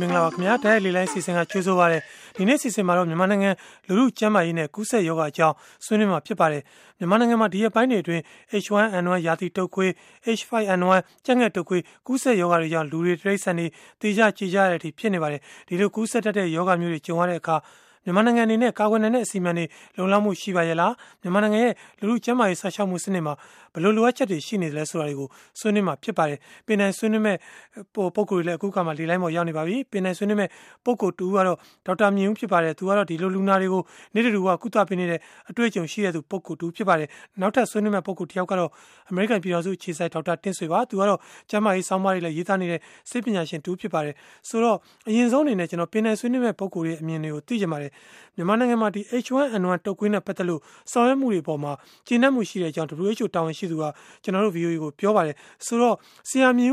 [0.00, 1.98] မင်္ဂလာပါခင်ဗျာတိုက်လေလိုင်းစီစဉ်ကကြိုးဆိုပါရစေ
[2.36, 3.50] ဒီနေ့စီစဉ်မှာတော့မြန်မာနိုင်ငံ
[3.88, 5.54] လူမှုကျန်းမာရေးနဲ့ကူးစက်ရောဂါအကြောင်း
[5.84, 6.62] ဆွေးနွေးမှာဖြစ်ပါတယ်
[6.98, 8.22] မြန်မာနိုင်ငံမှာဒီရက်ပိုင်းတွေအတွင်း
[8.62, 9.90] H1N1 ရာသီတုပ်ခွေး
[10.38, 13.66] H5N1 ကြက်ငှက်တုပ်ခွေးကူးစက်ရောဂါတွေကြောင့်လူတွေတိရစ္ဆာန်တွေ
[14.00, 17.56] တေကြကြေကြရတဲ့အထိဖြစ်နေပါတယ်ဒီလိုကူးစက်တတ်တဲ့ရောဂါမျိုးတွေကြုံရတဲ့အခါ
[18.04, 19.64] မြန်မာနိုင်ငံအနေနဲ့ကာကွယ်နိုင်တဲ့အစီအမံတွေ
[19.96, 20.92] လုံလောက်မှုရှိပါရဲ့လား
[21.22, 23.34] မြန်မာနိုင်ငံရဲ့လူလူကျန်းမာရေးဆာရှောက်မှုစနစ်မှာ
[23.72, 27.36] ဘယ်လိုလိုအပ်ချက်တွေရှိနေသလဲဆိုတာတွေကိုဆွေးနွေးမှာဖြစ်ပါတယ်ပင်နိုင်ဆွေးနွေးမဲ့
[28.14, 30.48] ပုံကိုယ်တွေလည်းအခုကမှလေလိုင်းပေါ်ရောက်နေပါပြီပင်နိုင်ဆွေးနွေးမဲ့
[30.84, 33.82] ပုံကိုတူကတော့ဒေါက်တာမြင့်ဦးဖြစ်ပါတယ်သူကတော့ဒီလိုလူနာတွေကို
[34.14, 37.08] နေ့တူကကုသပေးနေတဲ့အတွေ့အကြုံရှိတဲ့သူပုံကိုတူဖြစ်ပါတယ်
[37.40, 38.70] နောက်ထပ်ဆွေးနွေးမဲ့ပုံကိုတယောက်ကတော့
[39.10, 41.18] အမေရိကန်ပြည်တော်စုခြေဆိုင်ဒေါက်တာတင်းဆွေပါသူကတော့
[41.50, 44.14] ကျန်းမာရေးဆောင်းပါးတွေလည်းရေးသားနေတဲ့စိတ်ပညာရှင်တူဖြစ်ပါတယ်
[44.48, 44.76] ဆိုတော့
[45.08, 47.90] အရင်ဆုံးအနေနဲ့ကျွန်တော်ပင်နိုင်ဆွေးနွေးမဲ့ပုံကိုရဲ့အမြင်တွေကိုသိကြပါတယ်
[48.36, 50.60] မြန်မာနိုင်ငံမှာဒီ H1N1 တုပ်ကွေးနဲ့ပတ်သက်လို့
[50.92, 51.72] ဆောင်ရွက်မှုတွေပေါ်မှာ
[52.06, 53.84] ကျဉ်းနှံ့မှုရှိတဲ့အကြောင်း WHO တာဝန်ရှိသူက
[54.22, 55.36] ကျွန်တော်တို့ VOA ကိုပြောပါတယ်
[55.66, 55.96] ဆိုတော့
[56.28, 56.72] ဆရာမြင့်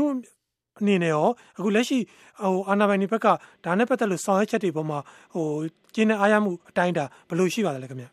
[0.80, 1.98] အနေနဲ့ရောအခုလက်ရှိ
[2.42, 3.26] ဟိုအာနာပိုင်တွေဘက်က
[3.64, 4.98] ဒါနဲ့ပတ်သက်လို့ဆောင်ရွက်ချက်တွေပေါ်မှာ
[5.34, 5.46] ဟို
[5.94, 8.06] ကျင်းတဲ့အားရမှုအတိုင်းတာဘယ်လိုရှိပါသလဲခင်ဗျ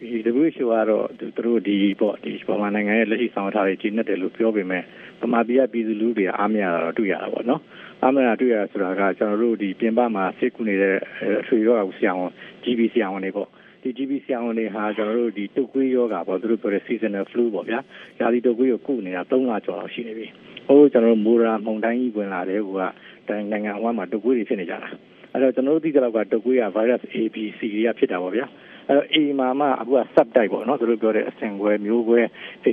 [0.00, 4.82] ဒီ WHO ကတော့သူတို့ဒီပေါ့ဒီပမာနိုင်ငံရဲ့လက်ရှိဆောင်ထားတဲ့ကျင်းတဲ့လို့ပြောပေမဲ့
[5.20, 7.60] ပမာပြည်ကပြည်သူလူထုတွေအားမရတာတော့တွေ့ရတာပေါ့နော်
[8.04, 10.96] အားမရတွေ့ရဆိုတာကကျွန်တော်တို့ဒီပြင်ပမှာစိတ်ကူနေတဲ့
[11.40, 12.30] အထွေရောဂါဆရာဝန်
[12.62, 13.48] GB ဆရာဝန်တွေပေါ့
[13.82, 17.78] ဒီ GB ဆရာဝန်တွေဟာကျွန်တော်တို့ဒီတုပ်ကွေးယောဂါပေါ့သူတို့ပြောတဲ့ seasonal flu ပေါ့ဗျာ။
[18.20, 20.26] ရာသီတုပ်ကွေးကိုကုနေတာ3လကျော်လောက်ရှိနေပြီ။
[20.68, 22.82] ဟိုကျွန်တော်တို့မိုရာမုန်တိုင်းကြီးဝင်လာတဲ့ဟိုက
[23.28, 24.88] တိုင်းနိုင်ငံအဝမ်းမှာတုပ်ကွေးတွေဖြစ်နေကြတာ။
[25.32, 28.46] အဲ့တော့ကျွန်တော်တို့သိကြတော့ကတုပ်ကွေးက virus ABC တွေကဖြစ်တာပေါ့ဗျာ။
[28.88, 32.20] အဲ့တော့ A မှာမှအခုက sub type ပေါ့နော်သူတို့ပြောတဲ့အဆင့်ခွဲမျိုးခွဲ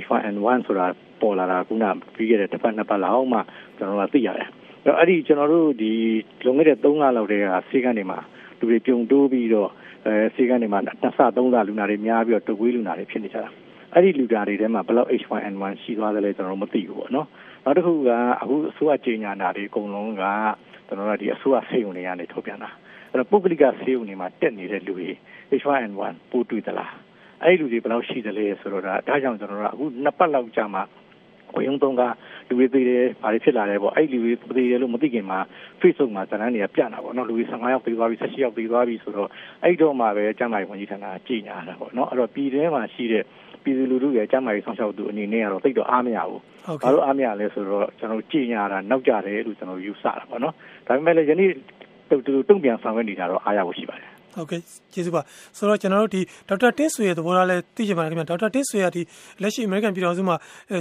[0.02, 0.86] H1N1 ဆိုတာ
[1.20, 3.40] ပေါ်လာတာခုနပြီးခဲ့တဲ့တစ်ပတ်နှစ်ပတ်လောက်မှ
[3.76, 4.48] ကျွန်တော်တို့ကသိရတယ်။
[4.88, 5.92] အဲ့တော့အဲ့ဒီကျွန်တော်တို့ဒီ
[6.44, 8.18] လွန်ခဲ့တဲ့3လလောက်တည်းကဆေးကနေမှာ
[8.58, 9.70] လူတွေပြုံတိုးပြီးတော့
[10.06, 13.50] အဲဆေးကနေမှာနှစ်ဆသုံးဆလူနာတွေများပြီးတော့တကွေးလူနာတွေဖြစ်နေကြတာ
[13.94, 17.26] အဲ့ဒီလူနာတွေထဲမှာဘယ်လောက် H1N1 ရှိသွားသလဲကျွန်တော်တို့မသိဘူးပေါ့နော်
[17.64, 18.10] နောက်တစ်ခုက
[18.42, 20.24] အခုအစိုးရကြေညာတာတွေအကုန်လုံးက
[20.86, 22.70] ကျွန်တော်တို့ဒီအစိုးရဆေးရုံတွေကနေထုတ်ပြန်တာ
[23.10, 25.08] အဲ့တော့ပုဂ္ဂလိကဆေးရုံတွေမှာတက်နေတဲ့လူတွေ
[25.60, 26.92] H1N1 ပိုးတွေ့သလား
[27.44, 30.80] အဲ့ဒီလူတွေဘယ်လောက်ရှိသလဲဆိုတော့ဒါဒါကြောင့်ကျွန်တော်တို့အခုနှစ်ပတ်လောက်ကြာမှ
[31.54, 32.02] ကိုယုံသုံးက
[32.48, 35.38] လူတွေသေးတယ်ဘာတွေဖြစ်လာတယ်ပေါ့အဲ့လူတွေသေးတယ်လို့မသိခင်မှာ
[35.80, 39.28] Facebook မှာဇာတ်လမ်းတွေကပြတာပေါ့နော်လူတွေ15ယောက်သေးသွားပြီ16ယောက်သေးသွားပြီဆိုတော့
[39.64, 43.24] အဲ့တော့မှပဲကျမ်းမာရေးဝန်ကြီးဌာနကကြီးညာတာပေါ့နော်အဲ့တော့ပြည်ထဲမှာရှိတဲ့
[43.62, 46.40] ပြည်သူလူထုရဲ့ကျန်းမာရေးဆောင်ရှောက်သူအနေနဲ့ကတော့သိတော့အားမရဘူး။
[46.82, 50.54] ဘာလို့အားမရလဲဆိုတော့ကျွန်တော်ကြည်ညာတာနောက်ကြတယ်လို့ကျွန်တော်ယူဆတာပေါ့နော်။
[50.86, 51.50] ဒါပေမဲ့လည်းယနေ့
[52.10, 54.60] တုံ့ပြန်ဆောင်ရွက်နေတာတော့အားရဖို့ရှိပါတယ် ဟုတ်ကဲ့
[54.92, 55.22] ကျေးဇူးပါ
[55.56, 59.02] ဆိုတော့ကျွန်တော်တို့ဒီဒေါက်တာတင်းဆွေရဲ့သဘောထားလဲသိချင်ပါတယ်ခင်ဗျာဒေါက်တာတင်းဆွေကဒီ
[59.42, 60.36] လက်ရှိအမေရိကန်ပြည်ထောင်စုမှာ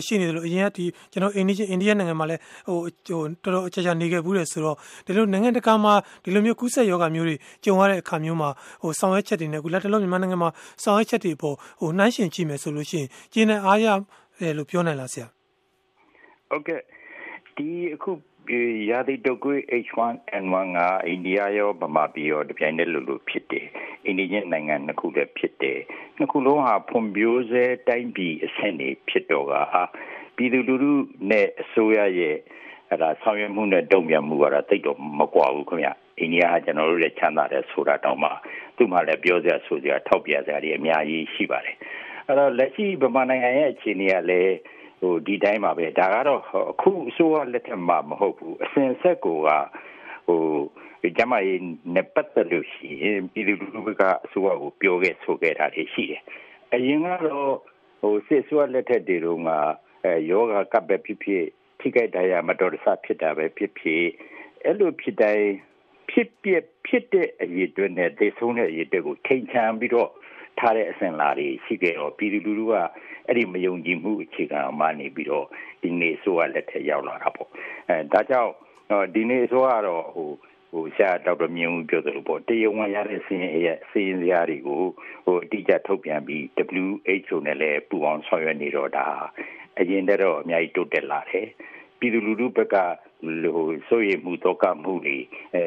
[0.05, 2.35] ရှိနေတယ်လို့အရင်ကဒီကျွန်တော်အိန္ဒိယအိန္ဒိယနိုင်ငံမှာလဲ
[2.67, 4.75] ဟိုဟိုတော်တော်အချာချာနေခဲ့ဘူးတယ်ဆိုတော့
[5.05, 8.49] ဒီလိုနိုင်ငံတကာမှာဒီလိုမျိုးကူးစက်ရောဂါမျိုးတွေကြုံရတဲ့အခါမျိုးမှာ
[8.81, 10.49] ဟိုဆောင်ရွက်ချက်တွေနဲ့အခုလက်တလုံးမြန်မာနိုင်ငံမှာ
[10.83, 13.85] ဆောင်ရွက်ချက်တွေပေါ်ဟိုနှိုင်းရှင်ကြည့်မယ်ဆိုလို့ရှိရင်ကျင်းတဲ့အားရ
[14.57, 15.27] လို့ပြောနိုင်လားဆရာ
[16.49, 16.79] ဟုတ်ကဲ့
[17.57, 18.11] ဒီအခု
[18.89, 23.65] ရာသီတုပ်ကွေး H1N1 ကအိန္ဒိယရောဗမာပြည်ရောတပြိုင်တည်းလိုလိုဖြစ်တယ်။
[24.05, 25.79] အိန္ဒိယနိုင်ငံနှစ်ခုလည်းဖြစ်တယ်။
[26.17, 29.53] နှစ်ခုလုံးဟာဖွံ့ဖြိုးဆဲတိုင်းပြည်အဆင့်တွေဖြစ်တော့က
[30.35, 30.91] ပြည်သူလူထု
[31.29, 32.35] နဲ့အစိုးရရဲ့
[32.89, 38.29] အဲ့ဒါဆောင်ရွက်မှုနဲ့တုံ့ပြန်မှုကတော့တိတ်တော့မကွာဘူးခင်ဗျ။အိန္ဒိယကကျွန်တော်တို့လည်းချမ်းသာတယ်ဆိုတာတောင်မှ
[38.77, 41.75] သူ့မှာလည်းပြောစရာဆိုစရာထောက်ပြစရာတွေအများကြီးရှိပါတယ်။
[42.27, 44.53] အဲ့တော့လက်ရှိဗမာနိုင်ငံရဲ့အခြေအနေကလည်း
[44.99, 46.41] ဟိုဒီတိုင်းပါပဲဒါကတော့
[46.71, 49.49] အခုအစိုးရလက်ထက်မှာမဟုတ်ဘူးအစဉ်ဆက်ကိုက
[50.27, 51.61] ဟိုကျမကြီး
[51.95, 56.21] နဲ့ပတ်သက်လို့ရှိရင်ပြည်သူလူထုကအစိုးရကိုပြောခဲ့ဆိုခဲ့တာတွေရှိတယ်
[56.73, 57.55] အရင်ကတော့
[58.01, 59.51] ဟိုစစ်ဆွဲလက်ထက်တွေတုန်းက
[60.05, 61.45] အဲယောဂကပ်ပဲဖြစ်ဖြစ်
[61.79, 64.03] ထိခိုက်တရားမတော်တဆဖြစ်တာပဲဖြစ်ဖြစ်
[64.63, 65.49] အဲ့လိုဖြစ်တိုင်း
[66.11, 66.51] ဖြစ်ပြ
[66.87, 70.09] ဖြစ်တဲ့အရေးတွေနဲ့သေဆုံးတဲ့အရေးတွေကိုထိန်ချန်ပြီးတော့
[70.59, 72.73] ထားတဲ့အစဉ်လာတွေရှိခဲ့တော့ပြည်သူလူထုက
[73.27, 75.45] အဲ့ဒီမယုံကြည်မှုအခြေခံအမှနေပြီးတော့
[75.81, 77.49] ဒီနေ့ဆိုရလက်ထက်ရောက်လာတာပေါ့
[77.89, 78.53] အဲဒါကြောင့်
[79.15, 80.29] ဒီနေ့ဆိုရတော့ဟို
[80.71, 84.83] ဟိုဆရာဒေါက်တာမြင့်ဦးပြောသလိုပေါ့တရားဝင်ရတဲ့စီးရင်ရဲ့စီးရင်စရာတွေကို
[85.25, 86.41] ဟိုအတိအကျထုတ်ပြန်ပြီး
[86.79, 89.07] WHO နဲ့လည်းပူးပေါင်းဆောင်ရွက်နေတော့ဒါ
[89.79, 91.47] အရင်တည်းတော့အများကြီးတိုးတက်လာတယ်
[91.99, 92.75] ပြည်သူလူထုဘက်က
[93.23, 95.17] ဟိုစိုးရိမ်မှုတော့ကမှုတွေ
[95.55, 95.63] အဲ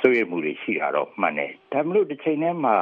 [0.00, 2.76] စိုးရိမ်မှုတွေရှိတာတော့မှန်တယ်ဒါမှမဟုတ်တစ်ချိန်တည်းမှာ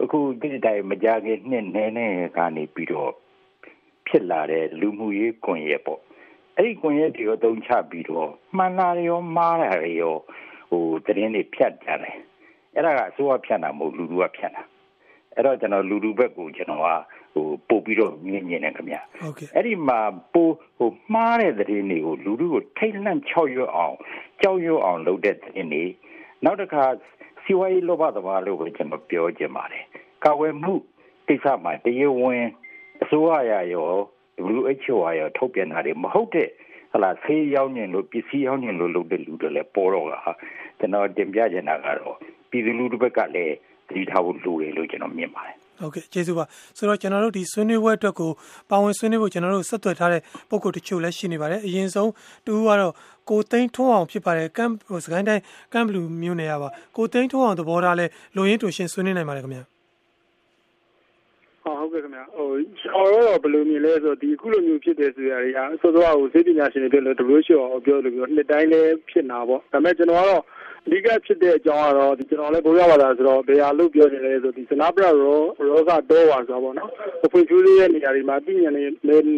[0.00, 2.06] အခုဒီတိုင်းမကြခင်နှစ်နဲနဲ
[2.36, 3.12] ကနေပြီးတော့
[4.06, 6.00] ဖြစ်လာတဲ့လူမှုရေးကွန်ရက်ပေါ့
[6.56, 10.14] အဲ့ဒီကွန်ရက်တွေကိုသုံးချပြီးတော့မှန်တာရောမှားတာရော
[10.70, 12.16] ဟိုသတင်းတွေဖြတ်ကြတယ်
[12.74, 14.62] အဲ့ဒါကအစိုးရဖြတ်တာမဟုတ်လူလူကဖြတ်တာ
[15.34, 16.86] အဲ့တော့ကျွန်တော်လူလူဘက်ကိုကျွန်တော်က
[17.34, 20.00] ဟိုပို့ပြီးတော့မြင်မြင်နေခင်ဗျဟုတ်ကဲ့အဲ့ဒီမှာ
[20.34, 23.96] ပို့ဟိုမှားတဲ့သတင်းတွေကိုလူလူကိုထိတ်လန့်ချောက်ရွံ့အောင်
[24.42, 25.84] ကြောက်ရွံ့အောင်လုပ်တဲ့သတင်းတွေ
[26.44, 26.84] နောက်တစ်ခါ
[27.42, 29.84] စီဝါရေးလောဘသဘာလို့ပဲကျွန်တော်ပြောချင်ပါတယ်
[30.24, 30.74] ကာဝယ်မှု
[31.28, 32.44] ကိစ္စမှာတရားဝင်
[33.02, 33.90] အစိုးရရရော
[34.58, 36.48] WHO ရောထုတ်ပြန်တာတွေမဟုတ်တဲ့
[36.92, 40.14] ဟလာဆေးရောက်နေလို့ပစ္စည်းရောက်နေလို့လုပ်တဲ့လူတွေလည်းပေါ်တော့က
[40.78, 42.16] ကျွန်တော်တင်ပြချင်တာကတော့
[42.50, 43.54] ပြည်သူလူထုဘက်ကလည်း
[43.88, 46.44] သတိထားဖို့လိုတယ်လို့ကျွန်တော်မြင်ပါတယ် ဟုတ်ကဲ့ကျေးဇူးပါ
[46.76, 48.30] ဆိုတော့ကျွန်တော်တို့ဒီဆွေးနွေးပွဲအတွက်ကို
[48.70, 52.10] ပါဝင်ဆွေးနွေးဖို့ကျွန်တော်တို့ဆက်သွယ်ထားတဲ့ပုံကိုတချို့လည်းရှိနေပါတယ်အရင်ဆုံး
[52.46, 52.92] တူကတော့
[53.30, 54.70] ကိုသိန်းထွန်းအောင်ဖြစ်ပါတယ်ကမ်
[55.04, 55.42] စကိုင်းတိုင်း
[55.72, 58.06] ကမ်ဘလူးမြို့နယ်ရပါကိုသိန်းထွန်းအောင်သဘောထားလဲ
[58.36, 59.64] လိုရင်းတူရှင်ဆွေးနွေးနိုင်ပါတယ်ခင်ဗျာ
[61.82, 62.48] ဟုတ်ကဲ့ခင်ဗျာဟို
[62.80, 70.42] ကျွန်တော်တော့ဘယ်လိုမြင်လဲဆိုတော့ဒီအခုလိုမျိုးဖြစ်တယ်ဆိုရတာအစောစောကဟိုစေပညာရှင်တွေပြောလို့ WHO ပြောလို့ပြောနှစ်တိုင်းလည်းဖြစ်နာပေါ့ဒါပေမဲ့ကျွန်တော်ကတော့
[70.86, 75.12] အဓိကဖြစ်တဲ့အကြောင်းကတော့ဒီကျွန်တော်လည်းဘိုးရပါတာဆိုတော့ဘယ်ဟာလို့ပြောနေလဲဆိုဒီစနာပရရော
[75.68, 76.90] ရောကတော့ပါဆိုတော့နော်
[77.24, 78.82] အဖွင့်ဖြူးလေးရဲ့နေရာတွေမှာပြည်ညံနေ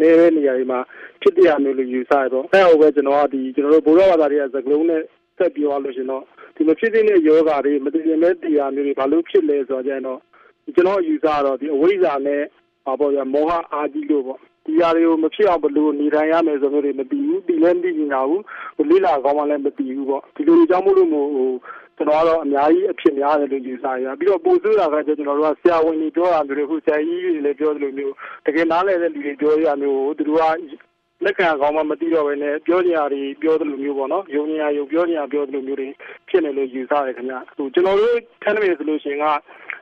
[0.01, 0.79] နေတဲ့နေရာတွေမှာ
[1.23, 5.01] ဖြစ်တဲ့အမျိုးလိုယူဆရတော့အဲဟိုပဲကျွန်တော်ကဒီကျွန်တော်တို့ဘိုးရပါတာတွေကစကလုံးနဲ့
[5.39, 6.23] ဆက်ပြောလို့ရှင်တော့
[6.57, 10.21] ဒီမဖြစ်တဲ့ယောဂါတွေမတည်တဲ့တရားမျိုးတွေဘာလို့ဖြစ်လဲဆိုတော့ကျတော့
[10.75, 12.43] ကျွန်တော်ယူဆတော့ဒီအဝိဇ္ဇာနဲ့
[12.85, 18.43] ဟောပေါ့ရမောဟအာကြီးလို့ပေါ့ ဒီຢာတွေကိုမဖြစ်အောင်ဘလို့နေထိုင်ရမယ်ဆိုမျိုးတွေမသိဘူးဒီလည်းမသိနေတာဘူး
[18.77, 21.51] ဟိုလိလာကောင်းမှလည်းမသိဘူးပေါ့ဒီလိုကြောင့်မို့လို့မို့ဟို
[21.97, 28.15] ကျွန်တော်ကတော့အများကြီးအဖြစ်များတယ်လို့ယူဆရပြီးတော့ပို့စိုးတာကကျွန်တော်တို့ကဆရာဝန်တွေပြောတာမျိုးတွေခုဆရာကြီးတွေလည်းပြောသလိုမျိုး
[28.47, 30.45] တကယ်နားလည်တဲ့လူတွေပြောရမျိုးသူတို့က
[31.25, 35.89] လက်ခံကောင်းမှမသိတော့ဘဲနဲ့ပြောကြရာတွေပြောသလိုမျိုးပေါ့နော်ယုံညာယုံပြောကြရာပြောသလိုမျိုးတွေ
[36.29, 39.27] ဖြစ်နေလို့ယူဆရတယ်ခင်ဗျဟိုကျွန်တော်တို့ထမ်းနေဆိုလို့ရှိရင်က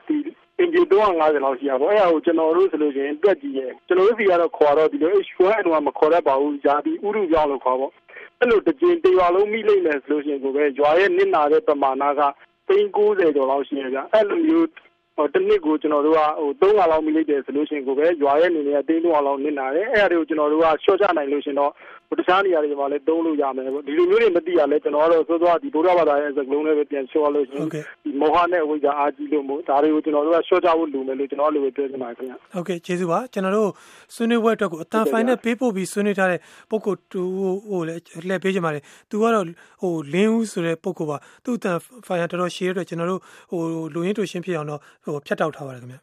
[0.07, 0.15] ဒီ
[0.59, 7.91] အင်ဂျီ350လောက်ရှိရပါအဲ့ဒါကိုကျွန်တော်တို့ဆိုလို့ရှိရင်တွက်ကြည့်ရဲကျွန်တော်တို့စီကတော့ခေါ်တော့ဒီလို H1N1 မခေါ်တတ်ပါဘူးဂျာဒီဥရုကြောင့်လို့ခေါ်ပေါ့
[8.39, 12.23] အဲ့လိုတစ်ကြိမ်တရွာလုံးမိလိမ့်မယ်ဆိုလို့ရှိရင်ကိုပဲရွာရဲ့နစ်နာတဲ့ပမာဏက
[12.69, 14.92] 390ကျော်လောက်ရှိရကြအဲ့လိုမျိုးဟို
[15.33, 21.71] တစ်နှစ်ကိုကျွန်တော်တို့ကဟို300လောက်မိလိုက်တယ်ဆိုလို့ရှိရင်ကိုပဲရွာရဲ့နေနေအသိန်း300လောက်နစ်နာတယ်အဲ့ဒါတွေကိုကျွန်တော်တို့ကရှော့ချနိုင်လို့ရှင်တော့
[22.19, 27.65] တခြားနေရာတွေမှာလည်းသုံးလို့ရမယ်ပေါ့ဒီလိုမျိုးတွေမသိရလဲကျွန်တော်ကတော့စိုးစိုးဒီဘုရားဘာသာရဲ့စကလုံးလေးပဲပြန်ရှော့လို့ရှင်
[28.03, 33.69] ဒီမောဟနဲ့ဝိဇ္ဇာအားကြီးလို့မို့ဒါတွေကိုကျွန်တော်တို့ကရှော့ချဖို့လိုမယ်လို့ကျွန်တော်လိုပဲပြောချင်ပါတယ်ခင်ဗျဟုတ်ကဲ့ကျေးဇူးပါကျွန်တော်တို့
[34.15, 36.39] ဆွေးနွေးပွဲအတွက်ကိုအတန်ဖိုင်နဲ့ပေးပို့ပြီးဆွေးနွေးထားတဲ့
[36.69, 37.21] ပုံကိုတူ
[37.69, 39.45] ဟိုလည်းလှည့်ပေးချင်ပါတယ်သူကတော့
[39.81, 41.77] ဟိုလင်းဦးဆိုတဲ့ပုံကိုပါသူ့အတန်
[42.07, 43.21] ဖိုင်တော်တော်ရှည်ရတဲ့ကျွန်တော်တို့
[43.51, 43.61] ဟို
[43.93, 45.97] လူရင်းတူရှင်းဖြစ်အောင်တော့ဟိုဖြတ်တောက်ထားပါတယ်ခင်ဗျ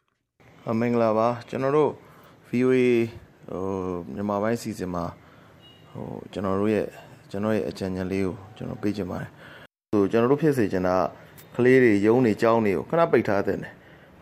[0.80, 1.90] မင်္ဂလာပါကျွန်တော်တို့
[2.48, 2.78] VOA
[3.50, 3.64] ဟို
[4.14, 5.04] မြန်မာပိုင်းစီစဉ်မှာ
[5.92, 6.86] ဟိုကျွန်တော်တို့ရဲ့
[7.30, 9.30] ကျွန်တော်ရဲ့အကြံဉာဏ်လေးကိုကျွန်တော်ပေးချင်ပါတယ်
[9.92, 10.96] ဟိုကျွန်တော်တို့ဖြစ်စေချင်တာ
[11.56, 13.72] ကလေးတွေရုံးနေကြောင်းတွေကိုခဏပိတ်ထားတဲ့တယ်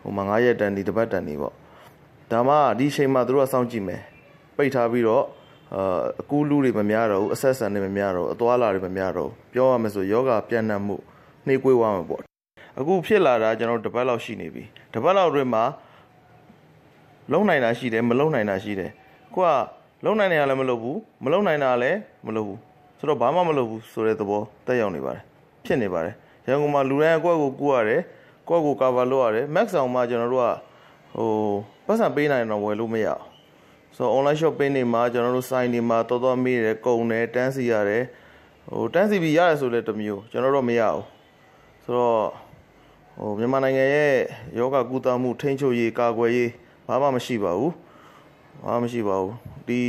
[0.01, 1.53] ဟိုမှာ9ရက်တန်ဒီတပတ်တန်ဒီပေါ့
[2.31, 4.01] ဒါမှဒီအချိန်မှာတို့ကစောင့်ကြည့်မယ်
[4.57, 5.23] ပိတ်ထားပြီးတော့
[5.75, 10.95] အာအကူးလူတွေမများတော့ဘူးအဆက်ဆန်တွေမများတော့ဘူးအသွားလာတွေမများတော့ဘူးပြောရမယ်ဆိုယောဂပြန့်နှံ့မှု
[11.47, 12.28] နှေးကွေးသွားမှာပေါ့
[12.79, 15.63] အခုဖြစ်လာတာကျွန်တော်တပတ်လောက်ရှိနေပြီတပတ်လောက်အတွင်းမှာ
[17.31, 18.91] လုံနိုင်တာရှိတယ်မလုံနိုင်တာရှိတယ်
[19.35, 19.49] ကိုက
[20.05, 21.97] လုံနိုင်နေတာလည်းမလုပ်ဘူးမလုံနိုင်တာလည်း
[22.27, 22.59] မလုပ်ဘူး
[22.99, 25.23] ဆိုတော့ဘာမှမလုပ်ဘူးဆိုတဲ့သဘောတက်ရောက်နေပါတယ်
[25.65, 26.15] ဖြစ်နေပါတယ်
[26.47, 28.01] ရန်ကုန်မှာလူတိုင်းကိုယ့်ကိုကူရတယ်
[28.47, 30.51] ကိုယ့်ကိုကာဗာလုပ်ရတယ် max အောင်မှာကျွန်တော်တို့က
[31.15, 31.31] ဟို
[31.85, 33.23] ပတ်စံပေးနိုင်တော့ဝယ်လို့မရအောင်
[33.95, 38.03] ဆိုတော့ online shopping တွေမှာကျွန်တော်တို့ site တွေမှာတော်တော်မေးတယ်ကုန်တယ်တန်းစီရတယ်
[38.69, 41.03] ဟိုတန်းစီပြီးရတယ်ဆိုလည်းတမျိုးကျွန်တော်တို့မရဘူး
[41.83, 42.48] ဆိုတော့
[43.21, 44.13] ဟိုမြန်မာနိုင်ငံရဲ့
[44.57, 46.51] ယောဂကုသမှုထိန်းချုပ်ရေးကာကွယ်ရေး
[46.87, 47.73] ဘာမှမရှိပါဘူး
[48.65, 49.33] ဘာမှမရှိပါဘူး
[49.67, 49.81] ဒီ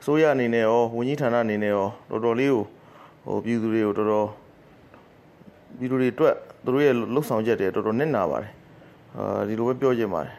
[0.00, 2.62] အစိုးရအနေနဲ့ရောဝန်ကြီးဌာနအနေနဲ့ရောတော်တော်လေးကို
[3.24, 4.28] ဟိုပြည်သူတွေကိုတော်တော်
[5.78, 6.34] ပြည်သူတွေအတွက်
[6.64, 8.52] သူတို့ရဲ့လှုပ်ဆောင်ချက်တွေတော်တော်နစ်နာပါတယ်
[9.16, 10.34] အာဒီလိုပဲပြောချင်ပါတယ်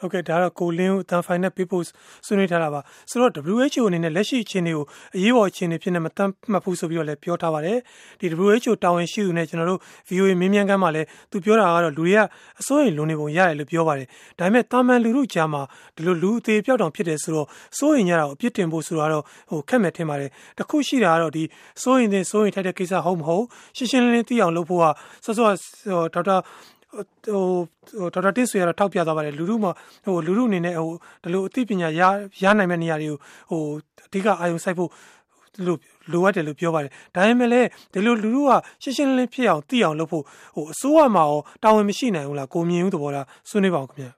[0.00, 1.84] ဟုတ်ကဲ့ဒါတော့ကိုလင်းကိုအတန်ဖိုင်နဲ့ပေးဖို့
[2.26, 2.80] ဆွေးနွေးထားတာပါ
[3.10, 4.84] ဆိုတော့ WHO အနေနဲ့လက်ရှိအခြေအနေကို
[5.16, 7.78] အရေးပေါ်အခြေအနေဖြစ်နေမတတ်မှတ်ဘူးဆိုပြီးတော့လည်းပြောထားပါတယ်
[8.20, 12.18] ဒီ WHO တာဝန်ရှိသူနဲ့ကျွန်တော်တို့ VOA မင်းမြန်ကမ်းမှာလည်းသူပြောတာကတော့လူတွေက
[12.60, 14.06] အစိုးရလုံနေပုံရတယ်လို့ပြောပါတယ်
[14.38, 15.62] ဒါပေမဲ့တာမန်လူလူကြားမှာ
[15.96, 17.46] ဒီလိုလူအသေးပြောက်တောင်ဖြစ်တယ်ဆိုတော့
[17.78, 21.42] စိုးရင်ကြတာကိုအပြစ်တင်ဖို့ဆိုတော့ဟိုခက်မဲ့ထင်ပါတယ်တခုရှိတာကတော့ဒီ
[21.82, 23.44] စိုးရင်တဲ့စိုးရင်ထိုက်တဲ့ကိစ္စဟုတ်မဟုတ်
[23.76, 24.84] ရှင်းရှင်းလင်းလင်းသိအောင်လုပ်ဖို့က
[25.24, 25.48] စောစော
[26.14, 26.36] ဒေါက်တာ
[26.94, 29.72] ဟိုဒေါက်တာတစ်ဆွေကတော့ထောက်ပြသွားပါတယ်လူလူမှာ
[30.04, 30.90] ဟိုလူလူအနေနဲ့ဟို
[31.22, 32.02] ဒီလိုအသိပညာရ
[32.42, 33.18] ရနိုင်မဲ့နေရာတွေကို
[33.50, 33.62] ဟို
[34.06, 34.90] အဓိကအာရုံစိုက်ဖို့
[35.66, 35.78] လို့
[36.12, 38.50] လိုအပ်တယ်လို့ပြောပါတယ်ဒါပေမဲ့လည်းဒီလိုလူလူက
[38.82, 44.10] ရှင်းရှင်းလင်းလင်းဖြစ်အောင်သိအောင်လုပ်ဖို့ဟိုအစိုးရမှာရောတာဝန်မရှိနိုင်ဘူးလားကိုမြင်ဦးသဘောလားဆွေးနွေးပါဦးခင်ဗျာ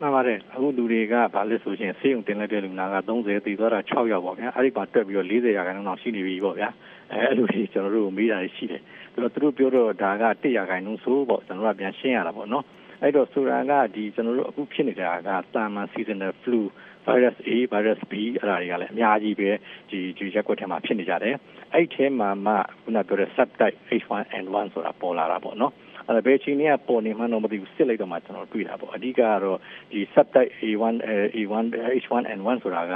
[0.00, 6.68] မှန်ပါတယ်အခုလူတွေကဘာလဲဆိုရင်ဆေးရုံတင်လိုက်တဲ့လူနာက30တည်သွားတာ6ယောက်ပေါ့ဗျာအဲ့ဒီမှာတွက်ပြီးတော့40ရာခိုင်နှုန်းလောက်ရှိနေပြီပေါ့ဗျာ
[7.12, 8.82] အဲအဲ့လိုကြီးကျွန်တော်တို့မေးတာရှိတယ်
[9.16, 12.64] ဆိုတော့သူတို့ပြောတော့ဒါက1ရာခိုင်နှုန်းဆိုပေါ့ကျွန်တော်တို့ကပြန်ရှင်းရတာပေါ့နော်
[13.02, 16.60] အဲ့တော့ဆိုတာကဒီကျွန်တော်တို့အခုဖြစ်နေတာကတာမန် seasonal flu
[17.06, 19.50] virus A virus B အဲ့ဒါတွေကလည်းအများကြီးပဲ
[19.90, 21.34] ဒီဒီရက်ွက်ထဲမှာဖြစ်နေကြတယ်
[21.74, 25.72] အဲ့ထဲမှာမှခုနပြောတဲ့ subtype H1N1 ဆိုတာပေါ်လာတာပေါ့နော်
[26.08, 29.58] အဲ့ဘယ်ချိန်ကပေါ်နေမှတော့မသိဘူးစစ်လိုက်တော့မှကျွန်တော်တွေ့တာပေါ့အဓိကကတော့
[29.92, 30.94] ဒီ subtype A1
[31.36, 31.64] A1
[32.02, 32.94] H1N1 ဆိုတာက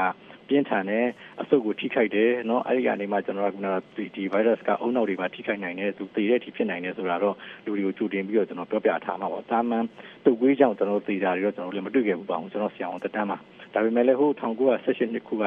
[0.49, 1.05] ပြင်းထန်တယ်
[1.41, 3.57] အဆုတ်ကိုထိခိုက်တယ်เนาะအဲ့ဒီကနေမှကျွန်တော်က
[3.95, 9.83] ဒီဒီ virus ကအုံနောက်တွေပါထိခိုက်နိုင်တယ်သူသေတဲ့အထိဖြစ်နိုင်တယ်ဆိုတာတော့လူတွေကိုကြိုတင်ပြီးတော့ကျွန်တော်ပြောပြထားမှာပေါ့တာမန်
[10.25, 13.37] တုပ်ကွေးကြောင့်ကျွန်တော်သေတာတွေတော့ကျွန်တော်လည်းမတွေ့ခဲ့ဘူးပါဘူးကျွန်တော်ဆရာဝန်တက်တန်းမှာ
[13.73, 15.43] ဒါပေမဲ့လည်းဟို1916နှစ်ခုက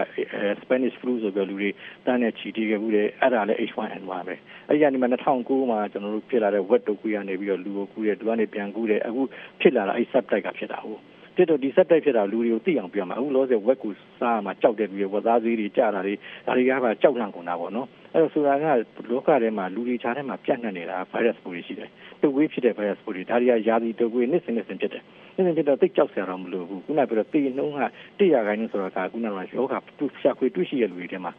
[0.62, 1.70] Spanish flu ဆိုပြီးလူတွေ
[2.06, 4.34] တန်းနဲ့ချီတီးခဲ့ဘူးတယ်အဲ့ဒါလည်း H1N1 ပဲ
[4.68, 9.22] အဲ့ဒီကနေမှ2009မှာကျွန်တော်တို့ဖြစ်လာတဲ့ wet တုပ်ကွေးကနေပြီးတော့လူကိုကူးတယ်သူကနေပြန်ကူးတယ်အခု
[9.60, 11.00] ဖြစ်လာတာအဲ့ subtype ကဖြစ်တာဟုတ်
[11.35, 16.13] ဖြစ်တော့ဒီ subtype ဖြစ်တာလူတွေကိုသိအောင်ပြောမှာအခုလောဆယ် web ကိုစားမှာကြောက်တဲ့လူတွေဝက်သားသေးတွေကြာတာတွေ
[16.45, 18.65] ဒါတွေကပါကြောက်လန့်ကုန်တာပေါ့နော်အဲ့တော့ဆိုတာက
[19.09, 21.89] လောကထဲမှာလူတွေခြားထဲမှာပြန့်နှံ့နေတာ virus ပိုးတွေရှိတယ်
[22.21, 25.03] တုပ်ဝေးဖြစ်တဲ့ virus ပိုးတွေဒါတွေကယာစီတုပ်ဝေးနှစ်စဉ်နှစ်စဉ်ဖြစ်တယ်
[25.35, 27.81] နှစ်စဉ်ဖြစ်တော့သိကြောက်စရာတော့မလိုဘူးခုနပြောတော့တေနှုံးက
[28.19, 31.31] 100ခိုင်နှုန်းဆိုတော့ကခုနကယောဂတူရှာခွေတွေ့ရှိတဲ့လူတွေထဲမှာ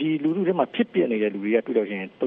[0.00, 2.26] ဒီလူလူထဲမှာဖြစ်ပြနေတဲ့လူတွေကတွေ့လို့ရှိရင်3.3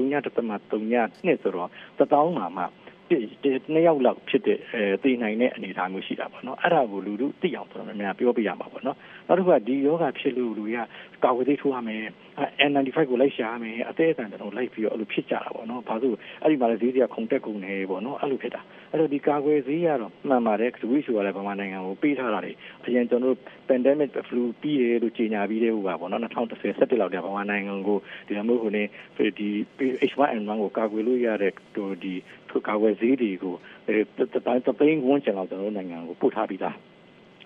[0.70, 0.82] 3
[1.26, 1.68] နှစ်ဆိုတော့
[1.98, 2.64] 1000မှာမှ
[3.10, 8.96] နှစ်ယောက်လောက်ဖြစ်တဲ့အဲသိနိုင်တဲ့အနေအထားမျိုးရှိတာပေါ့နော်အဲ့ဒါကိုလူလူသိအောင်တော်တော်များများပြောပြရမှာပေါ့နော်
[9.28, 10.76] နောက်တစ်ခုကဒီယောဂဖြစ်လို့လူက
[11.24, 12.02] ကာဝေးသိထိုးရမယ်
[12.70, 18.60] N95 ကိုလိုက်ရှာရမယ်အသေးအတန်တော့လိုက်ပြီးတော့အဲ့လိုဖြစ်ကြတာပေါ့နော်ဘာလို့အဲ့ဒီမှာလည်းဈေးတွေကခုန်တက်ကုန်နေပေါ့နော်အဲ့လိုဖြစ်တာ
[18.94, 22.52] အဲ့တော့ဒီကာကွယ်ဈေးကတော့မှန်ပါတယ်ဒူဝိဆိုရလည်းဗမာနိုင်ငံကိုပေးထားတာလေ
[22.86, 28.82] အရင်ကျွန်တော်တို့ pandemic flu ပြီးတယ်လို့ကြေညာပြီးတဲ့ဟိုပါပေါ့နော်2010 17လောက်တည်းဗမာနိုင်ငံကိုဒီလိုမျိုးဟိုနေ
[29.38, 29.48] ဒီ
[30.10, 32.14] H1N1 ကိုကာကွယ်လို့ရတဲ့ဟိုဒီ
[32.68, 33.54] ကာကွယ်ဈေးတွေကို
[33.86, 33.96] အဲ
[34.34, 34.36] တ
[34.80, 36.76] သိန်းဝန်းကျင်လောက်ကျွန်တော်တို့နိုင်ငံကိုပို့ထားပြီးသား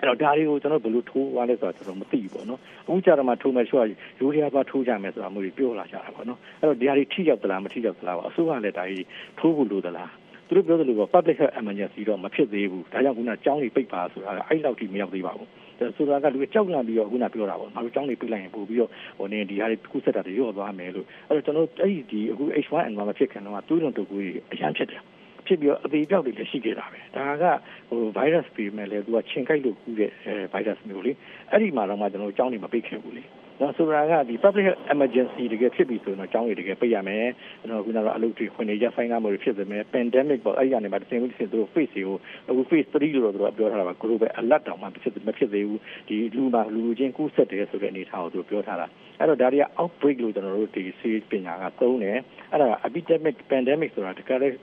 [0.00, 3.88] အဲ့တော့ဒါတွေကိုကျွန်တော်ဘယ်လိုထိုးသွားလဲဆိုတော့ကျွန်တော်မသိဘူးပေါ့နော်အခုကြတော့မှထိုးမယ်ဆိုတော့
[4.20, 9.06] ရိုးရီးယားပါထိုးကြမယ်ဆိုတာမျိုးပြောလာကြတာပေါ့နော်အဲ့တော့ဒီဟာတွေထိရောက်သလားမထိရောက်သလားပေါ့အစိုးရလည်းဒါကြီး
[9.38, 10.10] ထိုးဖို့လိုသလား
[10.48, 15.48] သူတို့ပြောသလိုပေါ့ public health emergency တော့မဖြစ်သေးဘူးဒါကြောင့်ခုနကျောင်းတွေပိတ်ပါဆိုတာအဲ့လောက်ထိမရောက်သေးပါဘူး
[15.96, 25.02] ဆိုတာကလူကြောက်လန့်ပြီးတော့ခုနပြောတာပေါ့ငါတို့ကျောင်းတွေပြလိုက်ရင်ပို့ပြီးတော့ဟိုနေဒီဟာတွေကုဆက်တာတွေရော့သွားမယ်လို့အဲ့တော့ကျွန်တော်အဲ့ဒီအခု H1N1 မဖြစ်ခင်တော့သွေးလွန်တုပ်ကွေးအရန်ဖြစ်တယ်
[25.46, 27.44] ဖြစ်ပြီးတော့အသေးပြောက်တွေလည်းရှိခဲ့တာပဲဒါက
[27.88, 31.12] ဟို virus ပြီးမဲ့လေသူကချင်းကိုက်လို့ကူးတဲ့အဲ virus မျိုးလေ
[31.50, 33.22] အဲ့ဒီမှာတော့မှကျွန်တော်တို့အကြောင်းတွေမပိတ်ခဲ့ဘူးလေ
[33.60, 37.26] နော်ဆိုတာကဒီ public emergency တကယ်ဖြစ်ပြီဆိုရင်တော့အကြောင်းတွေတကယ်ပိတ်ရမယ်
[37.60, 42.16] ကျွန်တော်ခုနကအလုပ်တွေခွင့်နေရဆိုင်ကားမျိုးတွေဖြစ်ပေမဲ့ pandemic ပေါ့အဲ့ဒီကနေမှတစ်စင်တစ်စင်သူတို့ face ကို
[42.48, 48.86] အခု face 3လို့တော့သူတို့ပြောထားတာပါ global alert တောင်မှဖြစ်မဖြစ်သေးဘူးဒီလူမှာလူလူချင်းကူးဆက်တယ်ဆိုတဲ့အနေအထားကိုသူပြောထားတာ
[49.18, 52.18] အဲ့တော့ဒါတွေက outbreak လို့ကျွန်တော်တို့ဒီ C ပညာကသုံးတယ်
[52.52, 54.54] အဲ့ဒါ epidemic pandemic ဆိုတာတကယ်လည်း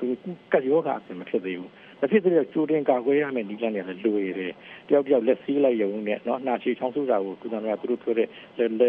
[0.54, 4.53] ကတ်ရောဂါအဆင်မဖြစ်သေးဘူး မဖြစ်သေးတဲ့ကြိုတင်ကာကွယ်ရမယ့်နည်းလမ်းတွေလည်းလိုရတယ်
[4.89, 8.29] တယောက်တယောက်လက်စည်းလိုက်ရုံနဲ့เนาะနှာချေချောင်းဆိုတာကိုကုသနာသူတို့ပြောတဲ့
[8.59, 8.83] လက်လ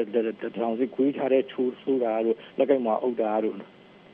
[0.47, 3.55] က်ထောင်စီခွေးထားတဲ့ချိုးဆိုတာတို့လက်ကင်မှာအုပ်တာတို့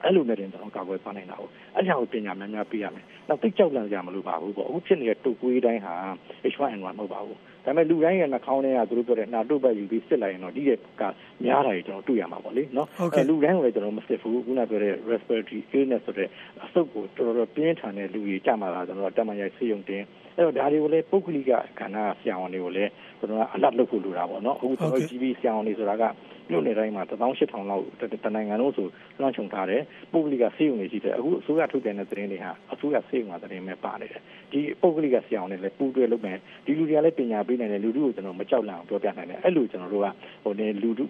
[0.05, 5.95] အဲ့လိုနဲ့တင်တော့ကာကွယ်သွားနိုင်တာဟုတ်အဲ့ကြောင့်ပညာများများပြရမယ်နောက်သိကြောက်လန့်ကြမလို့ပါဘူးပေါ့အခုဖြစ်နေတဲ့တုပ်ကွေးတိုင်းဟာ
[6.53, 11.03] H1N1 မဟုတ်ပါဘူးဒါပေမဲ့လူတိုင်းရဲ့နှာခေါင်းထဲကသူတို့ပြောတဲ့နှာတုပ်ပတ်ယူပြီးစစ်လိုက်ရင်တော့ဒီရဲ့က
[11.45, 16.29] များတာကြီးကျွန်တော်တွေ့ရမှာပေါ့လေနော်အဲလူတိုင်းကိုလည်းကျွန်တော်မစစ်ဘူးခုနပြောတဲ့ respiratory illness ဆိုတဲ့
[16.65, 20.03] အဆုတ်ကိုတော်တော်ပြင်းထန်တဲ့လူကြီးကြမှာလားကျွန်တော်တက်မရိုက်ဆေးရုံတင်
[20.37, 26.05] အဲ့တော့ဒါတွေကိုလည်းပုဂ္ဂလိကကဏ္ဍဆရာဝန်တွေကိုလည်းကျွန်တော်ကအလတ်လုပ်ဖို့လိုတာပေါ့နော်အခုကျွန်တော် GB ဆရာဝန်တွေဆိုတာက
[26.51, 27.85] မြို့နယ်တိုင်းမှာ18000လောက်
[28.25, 28.87] တနိုင်ငံလုံးဆို
[29.21, 34.21] လွှမ်းခြုံထားတယ်ပုဂ္ဂလိကဆေးရုံတွေရှိတယ်အခုအစိုးရထုတ်ပြန်တဲ့သတင်းတွေဟာအစိုးရဆေးရုံကသတင်းပဲပါနေတယ်
[34.53, 40.07] ဒီပုဂ္ဂလိကဆရာဝန်တွေလည်းပူးတွဲလုပ်မယ်ဒီလူတွေကလည်းပညာပေးနိုင်တယ်လူတို့ကိုကျွန်တော်မကြောက်လန့်အောင်ပြောပြနိုင်တယ်အဲ့လိုကျွန်တော်တို့က
[40.45, 41.09] ဟိုနေလူတို့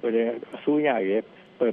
[0.57, 1.21] အစိုးရရဲ့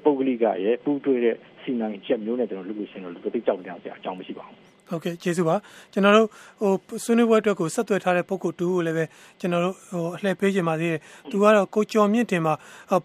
[0.05, 4.57] ပုဂ္ဂလိကရဲ့ပူးတွဲတဲ့စီမံချက်မျိုးနဲ့ကျွန်တော်လုပ်လို့ရှိရင်တော့လူတို့သိကြောက်ကြအောင်အကြောင်းမရှိပါဘူး
[4.89, 5.55] ဟုတ်ကဲ့ကျေးဇူးပါ
[5.93, 6.27] ကျွန်တော်တို့
[6.59, 9.03] ဟိုဆွေးနွေးပွဲအတွက်ကိုဆက်သွယ်ထားတဲ့ပုံကိုတူကိုလည်းပဲ
[9.39, 10.99] ကျွန်တော်တို့ဟိုအလှည့်ပေးခြင်းပါသေးတယ်
[11.31, 12.53] သူကတော့ကိုကျော်မြင့်တင်မှာ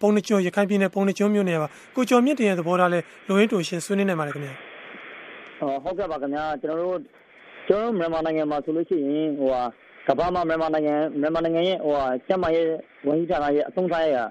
[0.01, 4.53] ပုံနှကျွန်းရခိုင်ပြည်နယ်ပုံနှကျွန်းမြို့နယ်မှာကိုကျော်မြင့်တင်ရဲ့သဘောထားလဲလိုရင်းတူရှင်ဆွေးနွေးနိုင်ပါတယ်ခင်ဗျာ
[5.83, 6.99] ဟုတ်ကဲ့ပါခင်ဗျာကျွန်တော်တို့
[7.67, 9.63] ကျွန်တော်မြန်မာနိုင်ငံမှာဆိုလို့ရှိရင်ဟိုဟာ
[10.07, 12.67] ကမ္ဘာမှာမြန်မာနိုင်ငံမြန်မာနိုင်ငံရဲ့ဟိုဟာကျန်းမာရေး
[13.07, 14.23] ဝန်ကြီးဌာနရဲ့အသုံးဆိုင်ရာ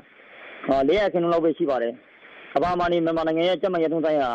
[0.88, 1.92] ၄ရခင်းလောက်ပဲရှိပါတယ်
[2.54, 4.28] ကမ္ဘာမှာနေမြန်မာနိုင်ငံရဲ့ကျန်းမာရေးအသုံးဆိုင်ရာ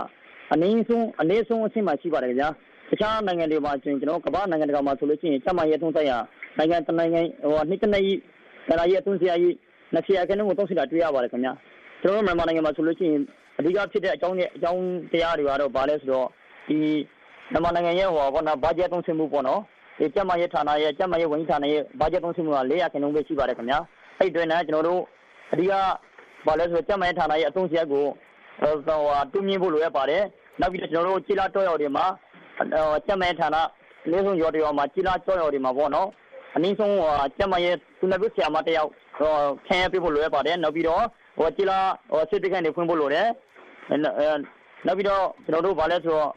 [0.53, 2.49] အနည်းဆုံးအနည်းဆုံးအဆင့်မှာရှိပါတယ်ခင်ဗျာ
[2.91, 6.17] တခြားနိုင်ငံတွေမှာကျွန်တော်ကမ္ဘာနိုင်ငံတကာမှာဆိုလို့ရှိရင်ကျန်းမာရေးအသုံးဆိုင်ရာ
[6.57, 8.19] နိုင်ငံတနိုင်ငံဟိုနှစ်တနည်း
[8.69, 9.55] ဒါလာရဲ့အသုံးစရာကြီး
[9.93, 11.53] နှစ်ဆရာခင်းကိုသုံးစရာတွေ့ရပါတယ်ခင်ဗျာ
[12.01, 13.21] ကျွန်တော်မြန်မာနိုင်ငံမှာဆိုလို့ရှိရင်
[13.59, 16.27] အဓိကဖြစ်တဲ့အကြောင်းရဲ့အကြောင်းတရားတွေကတော့ဘာလဲဆိုတော့
[16.67, 16.77] ဒီ
[17.51, 19.61] မြန်မာနိုင်ငံရဲ့ဟိုဘောနော်ဘာဂျက်သုံးဆမှုပေါ့နော်
[19.99, 23.79] ဒီကျမရဲ့ဌာနရဲ့ကျမရဲ့ဝန်ကြီးဌာနရဲ့ဘာဂျက်သုံးဆမှုက400ခန်းလုံးပဲရှိပါတယ်ခင်ဗျာ
[24.19, 25.01] အဲ့တွင်လည်းကျွန်တော်တို့
[25.51, 25.73] အဓိက
[26.47, 28.05] ဘာလဲဆိုတော့ကျမရဲ့ဌာနရဲ့အသုံးစရိုက်ကို
[28.61, 28.73] ဟို
[29.31, 30.23] တူးမြင့်ဖို့လိုရပါတယ်
[30.59, 32.05] နောက်ပြီးတော့ကျွန်တော်တို့ခြေလာတော့ရောက်တွေမှာ
[33.07, 33.57] ကျမရဲ့ဌာန
[34.05, 36.07] အနည်းဆုံးရော်တွေမှာခြေလာတော့ရောက်တွေမှာပေါ့နော်
[36.55, 36.93] အနည်းဆုံး
[37.37, 38.89] ကျမရဲ့သူနာပြုဆရာမတယောက်
[39.67, 41.03] ခံရပေးဖို့လိုရပါတယ်နောက်ပြီးတော့
[41.37, 41.77] ဟိုခြေလာ
[42.11, 43.27] ဟိုစစ်တကန်တွေဖွင့်ဖို့လိုတယ်
[44.85, 46.29] နောက်ပြီးတော့ကျွန်တော်တို့ဗာလဲဆိုတော့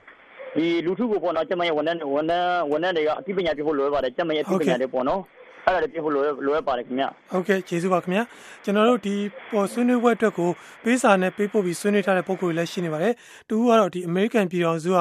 [0.57, 5.21] ဒီလူထုကိုပေါ့နော်ကျမရဲ့ဝန်ထမ်းဝန်ထမ်းဝန်ထမ်းတွေကအသိပညာပြဖို့လိုရပါတယ်ကျမရဲ့အသိပညာတွေပေါ့နော်
[5.67, 8.21] အဲ့ဒါတွေပြဖို့လိုလိုရပါတယ်ခင်ဗျဟုတ်ကဲ့ကျေးဇူးပါခင်ဗျ
[8.65, 9.15] ကျွန်တော်တို့ဒီ
[9.53, 10.51] ပေါ်ဆွေးနွေးပွဲအတွက်ကို
[10.85, 13.15] ပေးစာနဲ့ပေးပို့ပြီးဆွေးနွေးထားတဲ့ပုံကိုလည်းရှိနေပါတယ်
[13.49, 14.99] တူကတော့ဒီ American ပြည်တော်စုက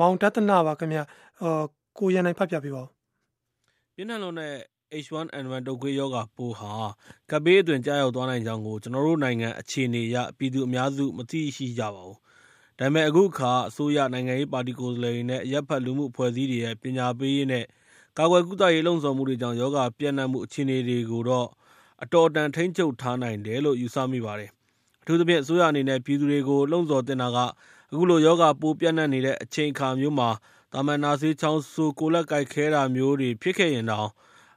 [0.00, 1.00] မောင်တသနာပါခင်ဗျ
[1.40, 1.62] ဟော
[1.98, 2.88] ကိုရန်နိုင်ဖတ်ပြပေးပါဦး
[3.94, 4.52] ပြင်းထန်လုံးနဲ့
[5.04, 6.72] H1N1 တုပ်ကွေးရောဂါပိုးဟာ
[7.30, 12.18] ကပ်ဘေးအတွင်းကြားရောက်သွားနိုင်ကြောင်းကိုကျွန်တော်တို့နိုင်ငံအခြေအနေအရပြည်သူအများစုမသိရှိကြပါဘူး
[12.78, 17.64] ဒါပေမဲ့အခုအခါအစိုးရနိုင်ငံရေးပါတီကိုယ်စားလှယ်တွေနဲ့အရက်ဖတ်လူမှုအဖွဲ့အစည်းတွေရဲ့ပညာပေးရေးနဲ့
[18.20, 21.48] ကာကွယ်ကုသရေးလှုံ့ဆော်မှုတွေကြောင့်ယောဂပြန့်နှံ့မှု အခြေအနေတွေကိုတော့
[22.02, 24.50] အတော်အတန် ထိန်းချုပ်ထားနိုင်တယ်လို့ ယူဆမိပါတယ်။
[25.02, 27.38] အထူးသဖြင့် အစိုးရအနေနဲ့ ပြည်သူတွေကို လှုံ့ဆော်သင့်တာက
[27.92, 30.30] အခုလို ရောဂါပိုးပျံ့နှံ့နေတဲ့ အချိန်အခါမျိုးမှာ
[30.72, 34.08] သာမန် နှာစေး၊ချောင်းဆိုး၊ကိုယ်လက်ကိုက်ခဲတာမျိုးတွေ ဖြစ်ခဲ့ရင်တောင်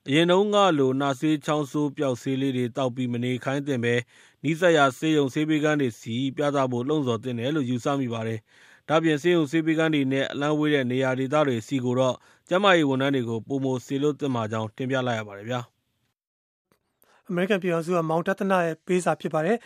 [0.08, 3.96] အရင်တုန်းကလို နှာစေး၊ချောင်းဆိုး ပျောက်ဆေးလေးတွေ သောက်ပြီး မနေခိုင်းသင့်ဘဲ
[4.44, 8.40] နီးစပ်ရာ ဆေးရုံ၊ဆေးပေးခန်းတွေဆီ ပြသဖို့ လှုံ့ဆော်သင့်တယ်လို့ ယူဆမိပါတယ်။
[8.92, 12.16] ဒါ့အပြင် ဆေးရုံ၊ဆေးပေးခန်းတွေနဲ့ အလှမ်းဝေးတဲ့ နေရာဒေသတွေဆီကိုတော့
[12.50, 15.60] ကျန်းမာရေးဝန်ထမ်းတွေကို ပိုမိုစေလွှတ်သင့်ပါကြောင်း တင်ပြလိုက်ရပါတယ်ဗျာ။
[17.30, 19.58] အမေရိကန် ပြည်ထောင်စုကမောင်တသနာရဲ့ ပေးစာဖြစ်ပါတယ်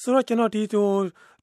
[0.00, 0.86] ဆိုတော့ကျွန်တော်ဒီဟို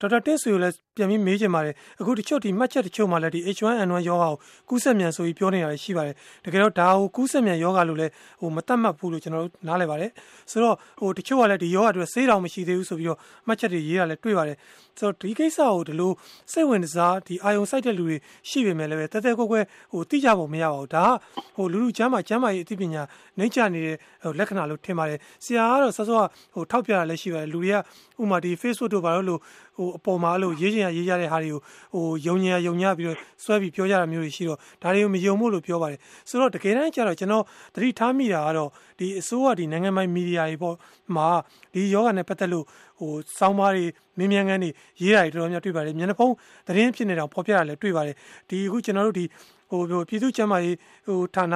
[0.01, 4.37] ဒေါက်တာတင့်ဆွေကိုလည်းပြန်ပြီးမေးချင်ပါတယ်အခုတချို့ဒီမှတ်ချက်တချို့မှာလည်းဒီ H1N1 ယောဂါကို
[4.69, 8.11] ကူးစက်မြန်ဆိုပြီးပြောနေတာရှိပါတယ်တကယ်တော့ဒါကိုကူးစက်မြန်ယောဂါလို့လည်း
[8.41, 10.11] ဟိုမတတ်မှတ်ဘူးလို့ကျွန်တော်တို့နားလည်ပါတယ်
[10.51, 14.57] ဆိုတော့ဟိုတချို့ကလည်းဒီယောဂါအတွက်ဆေးတောင်မရှိသေးဘူးဆိုပြီးတော့မှတ်ချက်တွေရေးတာလည်းတွေ့ပါတယ်
[14.99, 16.11] ဆိုတော့ဒီကိစ္စကိုဒီလို
[16.51, 18.17] စိတ်ဝင်စားဒီအာယုံစိုက်တဲ့လူတွေ
[18.49, 21.11] ရှိပေမဲ့လည်းတဲတဲကွက်ကွက်ဟိုတိကျဖို့မရပါဘူးဒါက
[21.55, 23.01] ဟိုလူလူချမ်းမှာချမ်းမာရေးအသိပညာ
[23.37, 26.23] နှိမ့်ချနေတဲ့ဟိုလက္ခဏာလို့ထင်ပါတယ်ဆရာကတော့ဆောစောက
[26.53, 27.77] ဟိုထောက်ပြတာလည်းရှိပါတယ်လူတွေက
[28.21, 29.39] ဥမာဒီ Facebook တို့ဘာလို့လို့
[29.77, 31.61] ဟိုအပေါ်မှာအဲ့လိုရေးချင်ရရေးကြတဲ့ဟာတွေကို
[31.93, 35.99] ဟိုယုံညံယုံညပြီးတော့ဆွဲပြီးပြောကြတာမျိုးတွေရှိတော့ဒါတွေကိုမယုံမို့လို့ပြောပါတယ်
[36.29, 37.43] ဆိုတော့တကယ်တမ်းကျတော့ကျွန်တော်
[37.75, 40.75] သတိထားမိတာကတော့ဒီအစိုးရဒီနိုင်ငံပိုင်မီဒီယာတွေပေါ့
[41.15, 41.27] မှာ
[41.73, 42.65] ဒီယောဂနဲ့ပတ်သက်လို့
[42.99, 43.85] ဟိုစောင်းပါးတွေ
[44.17, 44.69] မင်းမြန်ခန်းတွေ
[45.01, 46.33] ရေးတာတွေတော်တော်များတွေ့ပါတယ်မျက်နှာဖုံး
[46.67, 48.15] သတင်းဖြစ်နေတာပေါ်ပြတာလည်းတွေ့ပါတယ်
[48.49, 49.25] ဒီအခုကျွန်တော်တို့ဒီ
[49.69, 50.75] ဟိုပြည်သူ့ကျန်းမာရေး
[51.07, 51.55] ဟိုဌာန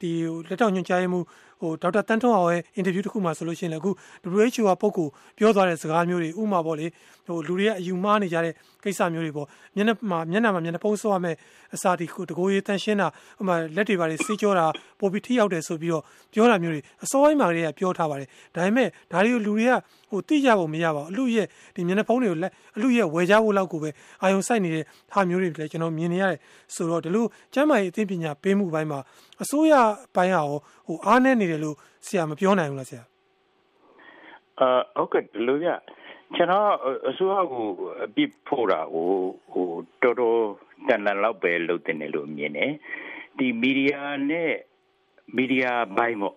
[0.00, 0.12] ဒီ
[0.48, 1.24] လက်ထောက်ညွှန်ကြားရေးမှူး
[1.60, 3.90] ဟိုဒေါက်တာတန်းထွန်းအောင်ရဲ့အင်တာဗျူးတစ်ခုမှဆိုလို့ရှိရင်လည်းအခု
[4.36, 6.86] WHO ကပုံကိုပြောသွားတဲ့စကားမျိုးတွေဥမာပေါ့လေ
[7.26, 8.52] ဟိုလူတွေကအယူမှားနေကြတဲ့
[8.84, 9.46] ကိစ္စမျိုးတွေပေါ့
[9.76, 11.36] မျက်နှာမှာမျက်နှာမှာမျက်နှာပုံးဆောရမယ်
[11.74, 13.08] အစာဒီကိုတကိုးရေးတန်ရှင်းတာ
[13.40, 14.66] ဥမာလက်တွေပါတွေစေးကြောတာ
[15.00, 19.72] ပိုပြီးထိရောက်တယ်ဆိုပြီးတော့ပြောတာမျိုးတွေအစောပိုင်းမှာကလေးကပြောထားပါတယ်ဒါပေမဲ့ဒါတွေကိုလူတွေက
[20.10, 21.46] ဟိုသိကြဖို့မရပါဘူးအလူရဲ့
[21.76, 23.90] ဒီမျက်နှာဖုံးတွေကိုလက်အလူရဲ့ဝယ်ကြဖို့လောက်ကိုပဲ
[24.22, 26.38] အာယုံစိုက်နေတဲ့ဟာမျိုးတွေလည်းကျွန်တော်မြင်နေရတယ်
[26.74, 29.00] ဆိုတော့ဒီလိုကျမ်းမာရေးအသိပညာပေးမှုပိုင်းမှာ
[29.42, 29.74] အစိုးရ
[30.14, 31.76] ပိုင်းဟာဟိုအားနည်းနေတယ်လို့
[32.06, 33.02] ဆရာမပြောနိုင်ဘူးလားဆရာ
[34.60, 35.68] အာဟုတ်ကဲ့လို့ရ
[36.34, 36.70] ကျွန်တော်
[37.08, 37.66] အစိုးရကို
[38.04, 39.10] အပြစ်ဖို့တာကို
[39.52, 39.68] ဟို
[40.02, 40.40] တော်တော်
[40.88, 42.72] တန်တန်လောက်ပဲလုပ်တင်တယ်လို့မြင်တယ်
[43.38, 44.52] ဒီမီဒီယာနဲ့
[45.36, 46.36] မီဒီယာဘိုင်းပေါ့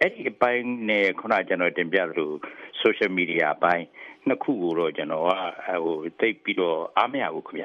[0.00, 2.32] အဲ့ဒီဘိုင်းနဲ့ခုနကျွန်တော်တင်ပြသလို
[2.82, 3.86] social media ဘိုင်း
[4.26, 5.30] နှစ်ခုကိုတော့ကျွန်တော်က
[5.84, 7.64] ဟိုတိတ်ပြီးတော့အားမရဘူးခင်ဗျ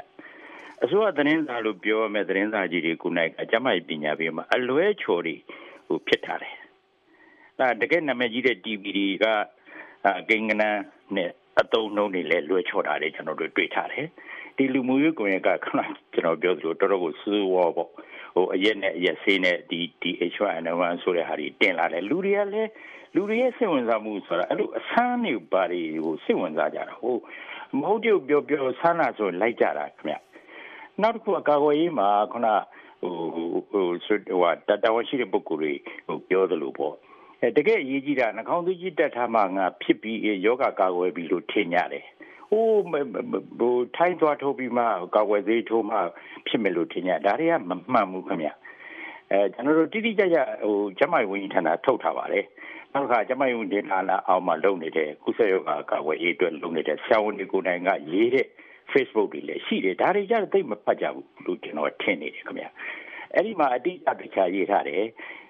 [0.83, 5.35] အစိုးရသတင်းစာလို့ပြောရမယ့်သတင်းစာကြီးတွေကိုနိုင်အကြမ်းမိုက်ပညာပေးမှာအလွဲချော်တွေ
[5.87, 6.62] ဟိုဖြစ်ထားတယ်ဒါ
[7.81, 9.25] တကယ်နာမည်ကြီးတဲ့ TV တွေက
[10.29, 10.77] ဂိင်္ဂနန်
[11.15, 14.07] နဲ့အတုံးနှုံးတွေလည်းလွှဲချော်တာတွေကျွန်တော်တို့တွေ့ထားတယ်
[14.57, 15.79] ဒီလူမှုရေးကွန်ရက်ကခဏ
[16.13, 17.89] ကျွန်တော်ပြောသလိုတော်တော်ကိုစူးဝါပေါ့
[18.35, 22.69] ဟိုအရက်နဲ့အရက်ဆေးနဲ့ဒီဒီ H1N1 ဆိုတဲ့ဟာတွေတင်လာတယ်လူတွေကလည်း
[23.15, 27.15] လူတွေရဲ့စိတ်ဝင်စားမှုဆိုတာအဲ့လိုအဆန်းတွေဘာတွေကိုစိတ်ဝင်စားကြတာဟို
[27.79, 30.15] မဟုတ်ကြပြောပြောဆန်းတာဆိုလိုက်ကြတာခင်ဗျ
[31.01, 32.47] နောက်တစ်ခုအကာအကွယ်ရေးမှာခုန
[33.01, 33.13] ဟို
[33.71, 35.73] ဟိုဆိုတော့တတဝရှိတဲ့ပုဂ္ဂိုလ်တွေ
[36.07, 36.95] ဟိုပြောသလိုပေါ့
[37.43, 42.05] အဲတကယ်အရေးကြီးတာနှာခေါင်းသွေးကြီးတက်ထားမှငါဖြစ်ပြီးယောဂကာကွယ်ပြီးလို့ထင်ရတယ်။
[42.49, 42.83] ဟိုး
[43.59, 44.83] ဟိုထိုင်းသွားထိုးပြီးမှ
[45.15, 45.97] ကာကွယ်သေးထိုးမှ
[46.47, 48.49] ဖြစ်မယ်လို့ထင်ကြဒါတွေကမမှန်ဘူးခင်ဗျ။
[49.31, 52.45] အဲကျွန်တော်တို့တိတိကျကျဟိုကျမကြီးဝန်ကြီးဌာနထုတ်ထားပါတယ်။
[52.93, 58.47] နောက်တစ်ခါကျမကြီးဝန်ကြီးဌာနအောက်မှာလုပ်နေတဲ့ကုသယောဂကာကွယ်ရေးအတွက်လုပ်နေတဲ့ဆရာဝန်တွေကိုယ်တိုင်ကရေးတဲ့
[58.91, 62.65] Facebook တွေလည်းရှိတယ်ဒါတွေကြတော့သိမဖတ်ကြဘူးလို့ကျွန်တော်ထင်နေတယ်ခင်ဗျ
[63.35, 65.03] အဲ့ဒီမှာအတိအကျတခြားရေးထားတယ်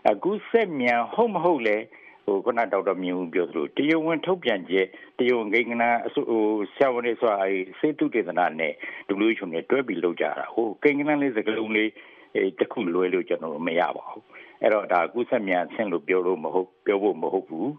[0.10, 1.78] အခုဆက်မြန်ဟုတ်မဟုတ်လဲ
[2.26, 4.88] ဟိုခုနဒေါက်တာမြင့်ဦးပြောသလိုတရုံဝင်ထုတ်ပြန်ချက်
[5.20, 6.44] တရုံဂိင်္ဂနာအဟို
[6.76, 8.74] ဆရာဝန်တွေဆိုတာအဲစေတုတေသနာနဲ့
[9.16, 11.90] WHO နဲ့တွဲပြီးလုပ်ကြတာဟိုဂိင်္ဂနာလေးစကလုံးလေး
[12.36, 14.26] အဲတခုလွဲလို့ကျွန်တော်မရပါဘူး
[14.62, 17.70] အဲ့တော့ဒါကုသမြန်ဆင့်လို့ပြောလို့မဟုတ်ပြောဖို့မဟုတ်ဘူး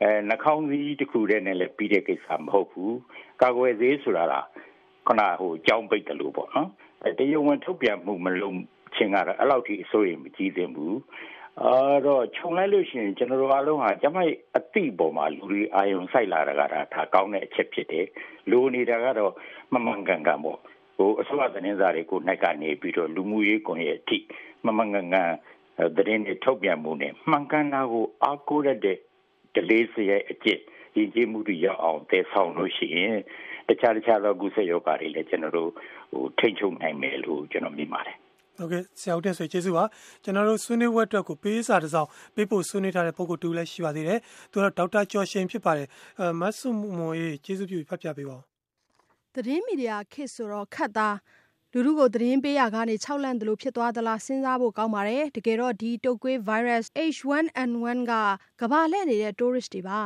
[0.00, 2.96] အဲနှာခေါင်းစည်းတစ်ခုတည်းနဲ့လည်းပြီးတဲ့ကိစ္စမဟုတ်ဘူး
[3.42, 4.34] ကာကွယ်ဆေးဆိုတာက
[5.06, 6.68] ခုနဟိုကြောင်းပိတ်တယ်လို့ပေါ့နော်
[7.18, 8.58] တရုံဝင်ထုတ်ပြန်မှုမလုံး
[8.94, 10.96] ချင်းကတော့အဲ့လောက်ထိအစိုးရမကြီးသင့်ဘူး
[11.60, 16.62] အဲ့တော့ခြုံလိုက်လို့ရှိရင်ကျွန်တော်တို့အားလုံးဟာကျမရဲ့အတိပေါ်မှာလူတွေအာယုံစိုက်လာတာက
[16.94, 18.06] ဒါကောင်းတဲ့အချက်ဖြစ်တယ်
[18.50, 19.32] လိုနေတာကတော့
[19.74, 20.58] မမှန်ကန်ကန်ပေါ့
[20.96, 24.18] ဟိုအစိုးရသတင်းစာတွေကိုနိုင်ကနေပြီးတော့လူမှုရေးကွန်ရက်အထိ
[24.66, 25.30] မမှန်ကန်ကန်
[25.96, 28.98] သတင်းတွေထုတ်ပြန်မှုနဲ့မှန်ကန်တာကိုအားကိုးရတဲ့
[29.54, 30.60] ဒလေးစရဲ့အကျင့်
[30.96, 33.18] ရည်ကြည်မှုတွေရအောင်တည်ဆောင်လို့ရှိရင်
[33.68, 35.70] တခြားတခြားသောကုသယောဂါတွေလည်းကျွန်တော်တို့
[36.12, 38.16] ဟိုထိန်းချုပ်နိုင်မယ်လို့ကျွန်တော်မြင်ပါတယ်
[38.58, 39.84] ဟုတ်ကဲ့ဆရာဦးတင်ဆွေကျေးဇူးပါ
[40.24, 44.18] ကျွန်တော်တို့ဆွေးနွေးဝက်အတွက်ကိုပေးစာတစ်စောင်ပေးဖို့ဆွေးနွေးထားတဲ့ပုံကိုတူလည်းရှိပါသေးတယ်
[44.50, 45.88] သူကတော့ဒေါက်တာကျော်ရှင်ဖြစ်ပါတယ်
[46.20, 48.42] အဲမဆုမွန်ရေးကျေးဇူးပြုဖတ်ပြပေးပါဦး
[49.34, 51.16] သတင်းမီဒီယာခေတ်ဆိုတော့ခတ်သား
[51.72, 58.12] လူလူကိုသတင်းပေးရကနေ6လန့်တယ်လို့ဖြစ်သွားသလားစဉ်းစားဖို့ကောင်းပါတယ်တကယ်တော့ဒီတုတ်ကွေး virus H1N1 က
[58.60, 60.00] ကဘာလှည့်နေတဲ့ tourist တွေပါ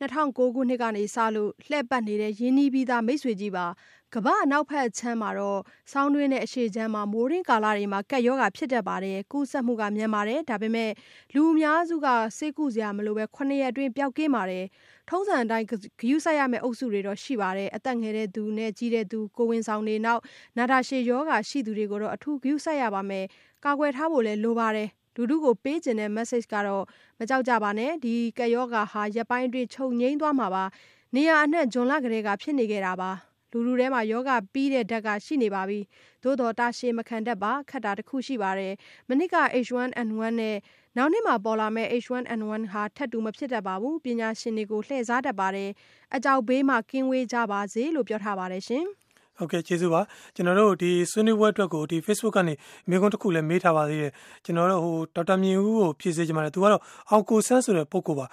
[0.00, 3.66] 2009ခုနှစ်ကနေစလို့လှည့်ပတ်နေတဲ့ရင်းနှီးပြီးသားမိတ်ဆွေကြီးပါ
[4.14, 5.60] ကကမ္ဘာအနောက်ဘက်ခြမ်းမှာတော့
[5.92, 10.90] ဆောင်းတွင်းနဲ့အရှေ့ခြမ်းမှာမိုးရင်းကာလတွေမှာကပ်ရောဂါဖြစ်တတ်ပါတယ်။ကူးစက်မှုကမြန်ပါတယ်။ဒါပေမဲ့
[11.34, 14.64] လူအများစုကဆေးကုစရာမလိုဘဲ9ရက်အတွင်းပျောက်ကင်းပါတယ်။
[15.08, 15.72] ထုံးစံအတိုင်းဂ
[16.10, 20.20] ရုစိုက်ရမယ့်အုပ်စုတွေတော့ရှိပါတယ်။အသက်ငယ်တဲ့သူနဲ့ကြီးတဲ့သူကိုဝင်ဆောင်တွေနောက်
[20.58, 23.24] နာတာရှည်ယောဂါရှိသူတွေကိုတော့အထူးဂရုစိုက်ရပါမယ်။
[23.64, 26.84] ကာကွယ်ထားဖို့လည်းလိုပါတယ်။လူထုကိုပေးချင်တဲ့ message ကတော့
[27.18, 30.64] မကြောက်ကြပါနဲ့ဒီကပ်ရောဂါဟာရက်ပိုင်းအတွင်းချုပ်ငြိမ်းသွားမှာပါ။
[31.14, 33.12] နေရာအနှံ့ဂျွန်လကလေးကဖြစ်နေခဲ့တာပါ။
[33.54, 35.80] လူလူထဲမှာယောဂပြီးတဲ့ဓာတ်ကရှိနေပါပြီ။
[36.22, 38.72] သို့တော်တာရှည်မခံတတ်ပါခက်တာတစ်ခုရှိပါတယ်။
[39.08, 39.36] မနစ်က
[39.66, 40.56] H1N1 နဲ့
[40.96, 45.70] နောက်နှစ်မှာပေါ်လာမဲ့ H1N1 ဟာထပ်တူမဖြစ်တတ်ပါဘူး။ပညာရှင်တွေကိုလှည့်စားတတ်ပါတယ်။
[46.14, 48.86] အကြောက်ဘေးမှာကင်းဝေးကြပါစေလို့ပြောထားပါတယ်ရှင်။
[49.38, 50.00] ဟုတ်ကဲ့ကျေးဇူးပါ
[50.34, 52.54] ကျွန်တော်တို့ဒီဆွေးနွေးပွဲအတွက်ကိုဒီ Facebook ကနေ
[52.88, 54.12] မိကုန်းတစ်ခုလည်းမေးထားပါသေးတယ်
[54.44, 58.26] ကျွန်တော်တို့ဟိုဒေါက်တာမြင့်ဦးကိုဖြည့်စေချင်ပါတယ်သူကတော့အောင်ကိုဆန်းဆိုတဲ့ပုဂ္ဂိုလ်ပါ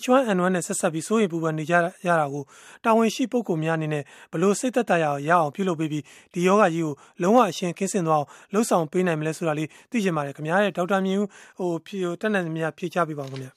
[0.00, 1.74] H1N1 နဲ့ဆက်ဆက်ပြီးစိုးရိမ်ပူပန်နေကြ
[2.08, 2.42] ရတာကို
[2.84, 6.92] တာဝန်ရှိပုဂ္ဂိုလ်များအနေနဲ့ဘလို့စိတ်သက်သာရအောင်ရအောင်ပြုလုပ်ပေးပြီးဒီယောဂကြီးကို
[7.22, 13.52] လုံးဝအရှင်ကင်းစင်သွားအောင်လှုပ်ဆောင်ပေးနိုင်မလဲဆိုတာလေးသိချင်ပါတယ်ခင်ဗျားရဲ့ဒေါက်တာမြင့်ဦးဟိုဖြည့်တက်နိုင်မြဖြည့်ချပေးပါဦးခင်ဗျာ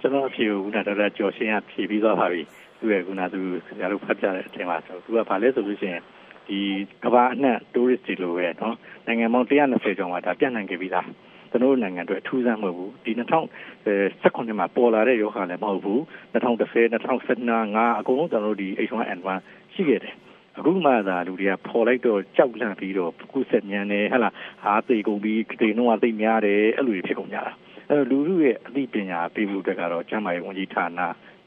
[0.00, 2.42] ကျွန်တော်အဖြေကိုခုနဒေါက်တာကျော်ရှင်းကဖြည့်ပြီးသွားပါပြီ
[2.81, 6.01] သူ့ရဲ့ခုနသူဆရာတို့ဖတ်ပြတဲ့အချိန်မှာဆိုသူကဘာလဲဆိုလို့ရှိရင်
[6.47, 6.59] ဒီ
[7.03, 8.73] ကဘာအနှံ့ tourist တွေလိုပဲเนาะ
[9.05, 11.07] နိုင်ငံပေါင်း120ကျော်မှာဒါပြန့်နှံ့ခဲ့ပြီးသား
[11.51, 13.11] ကျွန်တော်နိုင်ငံအတွက်အထူးဆန်းမဟုတ်ဘူးဒီ
[13.79, 15.99] 2019မှာပေါ်လာတဲ့ရောဂါလည်းမဟုတ်ဘူး
[16.33, 19.29] 2010 2015ငါအကုန်လုံးကျွန်တော်တို့ဒီ H1N1
[19.73, 20.15] ရှိခဲ့တယ်
[20.57, 27.53] အခုမှသာလူတွေကပေါ်လိုက်တော့ကြောက်လန့်ပြီးတော့ကုဆက်မြန်နေဟဟလားဟာသိကုန်ပြီးတိမ်နှုံးကသိများတယ်အဲ့လိုဖြစ်ကုန်ကြတာ
[27.89, 30.99] အဲ့လူလူရဲ့အသိပညာပေးမှုအတွက်ကတော့ကျမ်းမာရေးဝန်ကြီးဌာန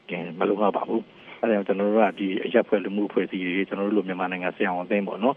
[0.09, 1.03] ကမလုံလောက်ပါဘူး
[1.46, 5.34] အဲဒါကျွန်တော်တို့ကဒီအရက်ဖွဲ့လူမှုဖွဲ့စည်းတွေကျွန်တော်တို့လိုမြန်မာနိုင်ငံဆရာဝန်အသင်းပေါ့နော်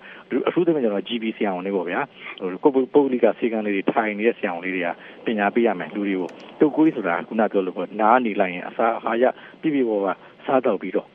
[0.47, 2.01] အထူးသဖြင့်ကျွန်တော် GB ဆရာဝန်တွေပေါ့ဗျာ
[2.39, 4.89] ဟိုပုဂ္ဂလိကစေကံလေးတွေထိုင်နေတဲ့ဆရာဝန်လေးတွေက
[5.25, 9.23] ပညာပေးရမယ်လူတွေကိုတုတ်ကွေးဆိုတာခုနပြောလို့ပေါ့နားနေလိုက်ရင်အစာအာရ
[9.61, 10.07] ပြပြပေါ်က
[10.45, 11.07] စားတော့ပြီးတော့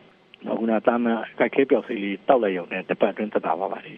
[0.58, 3.94] ခုနတာမန်ကြိုက်ခဲပြောက်စိလေးတောက်လိုက်ရုံနဲ့တစ်ပတ်အတွင်းသက်သာပါပါလိ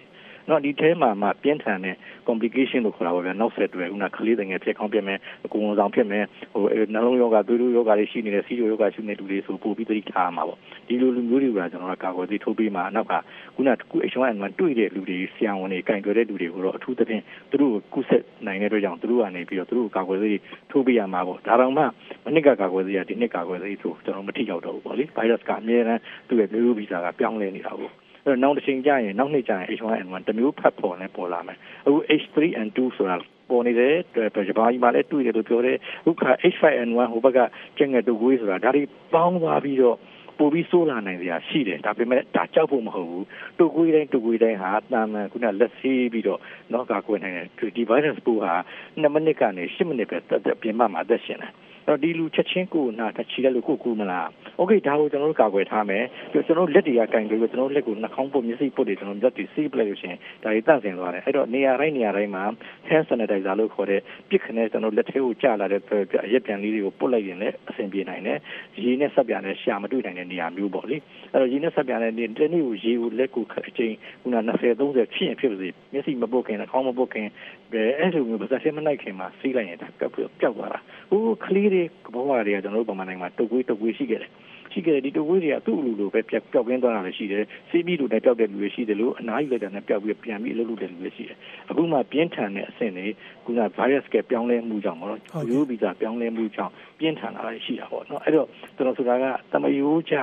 [0.47, 1.97] မ့်နော်ဒီထဲမှာမှပြင်းထန်တဲ့
[2.29, 13.15] complication လို့ခေါ်တာပါဗျာနောက်ဆက်တွဲခုနကလေးငယ်ဖြစ်ကောင်းပြမယ်အကူဝန်ဆောင်ဖြစ်မယ်ဟိုနှလုံးယောဂသွေးတိုးယောဂတွေရှိနေတဲ့စီးရိုယောဂရှိနေတဲ့လူတွေဆိုပို့ပြီးသတိထားမှာပေါ့ဒီလိုလူမျိုးတွေကကျွန်တော်ကကာကွယ်သိထိုးပေးမှာနောက်က
[13.55, 20.31] ခုနကခု H1N1 တွေ့တဲ့လူတွေဆရာဝန်တွေကင်တွယ်တဲ့လူတွေကိုတော့အထူးသဖြင့်သူတို့ကိုကုဆက်နိုင်တဲ့အတွက်ကြောင့်သူတို့ကနေပြီးတော့သူတို့ကိုကာကွယ်သိ
[20.71, 21.85] ထိုးပေးရမှာပေါ့ဒါတော့မှ
[22.25, 27.95] မနစ်ကကာကွယ်သိရဒီနှစ်ကာကွယ်သိဆိုကျွန်တော်မထိရောက်တော့ဘူးပေါ့လေ virus ကအများအားသူ့ရဲ့မျိုးဗီဇကပြောင်းလဲနေတာပေါ့
[28.27, 33.17] အဲ့တော့နောက်တစ်ချိန်ကျရင်နောက်နှစ်ကျရင် H1N1 တမျိုးဖတ်ပေါ်နဲ့ပေါ်လာမယ်အခု H3N2 ဆိုတာ
[33.51, 37.39] ပေါ်နေတယ်ဂျပန်ကြီးမှာလည်းတွေ့တယ်လို့ပြောတယ်အခုခါ H5N1 ဟိုဘက်က
[37.79, 38.83] ကျငယ်တူကွေးဆိုတာဒါတွေ
[39.15, 39.97] ပေါင်းသွားပြီးတော့
[40.39, 43.27] ပို့ပြီးဆိုးလာနိုင်စရာရှိတယ်ဒါပေမဲ့ဒါကြောက်ဖို့မဟုတ်ဘူး
[43.59, 46.41] တူကွေးတိုင်းတူကွေးတိုင်းဟာတာမန်ခုနလက်ဆေးပြီးတော့
[46.73, 48.55] တော့ကာကွယ်နိုင်တယ်ဒီ virus ပိုးဟာ
[49.03, 51.53] 2မိနစ်ကနေ10မိနစ်ပဲတက်ပြင်ပမှာအသက်ရှင်တယ်
[51.88, 62.44] တော့ဒီလူချက်ချင်းကိုနာတချီတယ်လို့ကိုကူမလားโอเคဒါကိုကျွန်တော်တို့ကာကွယ်ထားမယ်ပြီးကျွန်တော်တို့လက်တွေကကင်ပြီးတော့ကျွန်တော်တို့လက်ကိုနှာခေါင်းပုတ်မျက်စိပုတ်တွေကျွန်တော်လက်တွေစီးပလိုက်လို့ရှင်ဒါတွေတန့်စင်သွားတယ်အဲ့တော့နေရာတိုင်းနေရာတိုင်းမှာ
[62.90, 65.82] hand sanitizer လို့ခေါ်တဲ့ပြစ်ခနဲ့ကျွန်တော်လက်ထဲကိုကျလာတဲ့
[66.26, 68.40] အရက်ပြန်လေးတွေကိုပုတ်လိုက်ရင်လည်းအဆင်ပြေနိုင်တယ်
[68.84, 70.98] ရေနဲ့ဆက်ပြန်နဲ့ရှာမတွေ့နိုင်တဲ့နေရာမျိုးပေါ့လေ
[71.32, 77.28] အဲ့တော့ရေနဲ့ဆက်ပြန်တဲ့နေ့တနေ့ကိုရေကိုလက်ကိုအချိန်ခုန20 30ဖြစ်ရင်ဖြစ်ပါစေမျက်စိမပုတ်ခင်နှာခေါင်းမပုတ်ခင်
[77.72, 80.80] အဲ့လိုမျိုးပါစက်မနိုင်ခင်မှာစီးလိုက်ရင်ဒါပျောက်ပျောက်သွားတာ
[81.12, 84.31] ဟိုကလေး တွေကဘဝတွေကကျွန်တော်တို့ဗမာနိုင်ငံမှာတုတ်ကွေးတုတ်ကွေးရှိခဲ့တယ်
[84.73, 91.37] ရှိခဲ့တယ်ဒီတုတ်ကွေးတွေကသူ့အလူလိုပဲပျောက်ပျောက်ကင်းသွားတာလည်းရှိတယ်စီးပြီးလိုနဲ့ပျောက်တဲ့လူတွေရှိတယ်လို့အနားယူလိုက်တာနဲ့ပျောက်ပြီးပြန်ပြီးအလုပ်လုပ်တဲ့လူတွေရှိတယ်
[91.71, 93.07] အခုမှပြင်းထန်တဲ့အဆင့်တွေ
[93.45, 100.15] ခုန virus ကပြောင်းလဲမှုကြောင့်ပေါ့နော်ရိုးဗီဇပြောင်းလဲမှုကြောင့်ပြင်းထန်လာတာရှိတာပေါ့နော်အဲ့တော့ကျွန်တော်ဆိုတာကတမယိုးချ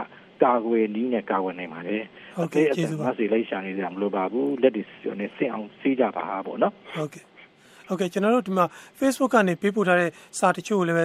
[0.43, 2.03] ကာကွယ်နည်းနဲ့ကာကွယ်နိုင်ပါတယ်
[2.37, 4.83] ဟုတ်ကဲ့ကျေးဇူးပါစီလိုက်ရှာနေကြမလို့ပါဘူးလက်တွေ
[5.19, 7.23] နဲ့ဆင့်အောင်စီးကြပါပေါ့နော်ဟုတ်ကဲ့
[7.93, 8.65] ဟုတ်ကဲ့ကျွန်တော်တို့ဒီမှာ
[8.99, 10.97] Facebook ကနေပေးပို့ထားတဲ့စာတချို့ကိုလည်း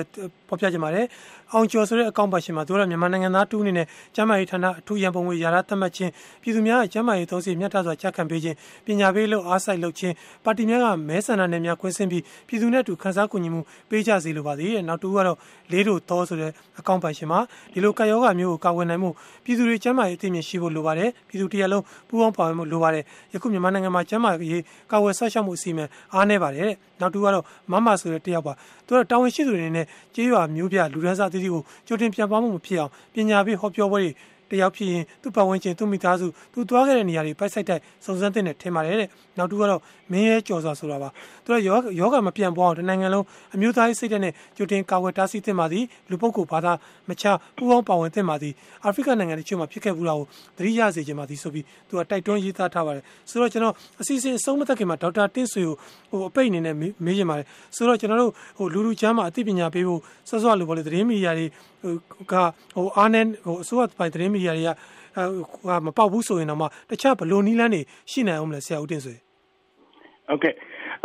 [0.49, 1.07] ဖော်ပြကြပါတယ်
[1.53, 6.11] အောင်ကျော်ဆိုတဲ့အကောင့်ပါရှင်မှာသူကမြန်မာနိုင်ငံသားတူးအနေနဲ့ကျမ်းမာရေးဌာနအထူးရန်ပုံငွေရာထသတ်မှတ်ခြင်း
[6.43, 15.37] ပြည်သူများရဲ့ကျမ်းမာရေးသုံးစီမြတ်တာစွာကြက်ခံပေးခြင်းပညာပေးလို့အားစိုက်လုပ်ခြင်းပါတီများကမဲဆန္ဒနယ်များကွင်းဆင်းပြီးပြည်သူနဲ့အတူခန်းစားကူညီမှုပေးကြစေလိုပါသေးတယ်နောက်တူကတော့
[15.73, 17.41] လေးတို့သောဆိုတဲ့အကောင့်ပါရှင်မှာ
[17.73, 19.11] ဒီလိုကာယောဂမျိုးကိုကာဝယ်နိုင်မှု
[19.45, 28.53] ပြည်သူတွေကျမ်းမာရေးအသိဉာဏ်ရှိဖို့လိုပါတယ်ပြည်သူတရက်လုံးပူးပေါင်းပါဝင်မှုလိုပါတယ်ယခုမြန်မာနိုင်ငံမှာကျမ်းမာရေးကာဝယ်ဆောက်ရှောက်မှုအစီအမံအားနည်းပါတယ်တဲ့နောက်တူကတော့မမဆိုတဲ့တယောက်ပါ
[28.87, 34.13] သူကတာဝန်ရှိသူတွေနဲ့ကြေးရွာမျိုးပြလူဒန်းစားသီးသီးကိုကြိုတင်ပြန်ပွားမှုမဖြစ်အောင်ပညာပေးဟောပြောပွဲတွေ
[34.51, 39.81] တယောက်ဖြစ်ရင်သူ့ပတ်ဝန်းကျင်သူ့မိသားစုသူသွားခဲ့တဲ့နေရာတွေပိုက်ဆိုင်တိုက်စုံစမ်းတဲ့နဲ့ထင်ပါတယ်တဲ့ နောက်တူကတော့
[40.13, 41.09] မင်းရဲကြော်စွာဆိုတာပါ
[41.45, 43.25] သူကယောယောဂမပြန့်ပွားအောင်တနိုင်ငံလုံး
[43.55, 46.73] အမျိုးသားရေးစိတ်ဓာတ်နဲ့ကြိုတင်ကာကွယ်တားဆီးသင့်ပါသည်လူပုဂ္ဂိုလ်ဘာသာ
[47.09, 47.25] မချ
[47.57, 50.27] ပူးပေါင်းပါဝင်သင့်ပါသည်အာဖရိကနိုင်ငံတချို့မှာဖြစ်ခဲ့ဘူးလားကို
[50.59, 55.75] သတိရစေချင်ပါသည်ဆိုပြီးသူကတိုက်တွန်းရေးသားထားပါတယ်ဆိုတော့ကျွန်တော်အစီအစဉ်အဆုံးမသက်ခင်မှာဒေါက်တာတင့်ဆွေကို
[56.11, 57.47] ဟိုအပိတ်အနေနဲ့မေးချင်ပါတယ်
[57.77, 61.47] ဆိုတော့ကျွန်တော်တို့ဟိုလူလူချမ်းမှာအသိပညာပေးဖို့စောစောလိုပေါ့လေသတင်းမီဒီယာတွေ
[62.33, 62.35] က
[62.77, 64.71] ဟိုအားနဲ့ဟိုအစိုးရပိုင်းသတင်းမီမီဒီယာတွေက
[65.69, 69.15] ဟာမပေါက်ဘူးဆိုရင်တော့မှတခြားဘလို့နီးလန်းနေရှိနိုင်အောင်မလဲဆရာဦးတင်ဆွေ
[70.29, 70.55] ဟုတ်ကဲ့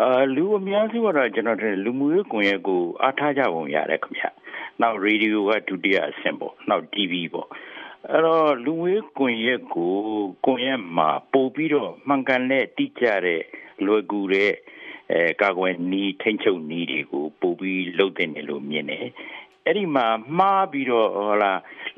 [0.01, 4.23] အာလူအများစုကတော့ကျွန်တော်တို့လူမှုရေးကွန်ရက်ကိုအားထားကြပုံရတယ်ခင်ဗျ
[4.81, 7.47] နောက်ရေဒီယိုကဒုတိယအဆင့်ပေါ့နောက် TV ပေါ့
[8.11, 9.93] အဲ့တော့လူဝေးကွန်ရက်ကို
[10.45, 13.41] ကွန်ရက်မှာပို့ပြီးတော့မှန်ကန်တဲ့တိကျတဲ့
[13.85, 14.51] လွယ်ကူတဲ့
[15.11, 19.07] အဲကာကွယ်နီးထိန်ချုပ်နီးတွေကိုပို့ပြီးလုပ်တဲ့တယ်လို့မြင်တယ်
[19.65, 20.07] အဲ့ဒီမှာ
[20.37, 21.53] မှားပြီးတော့ဟလာ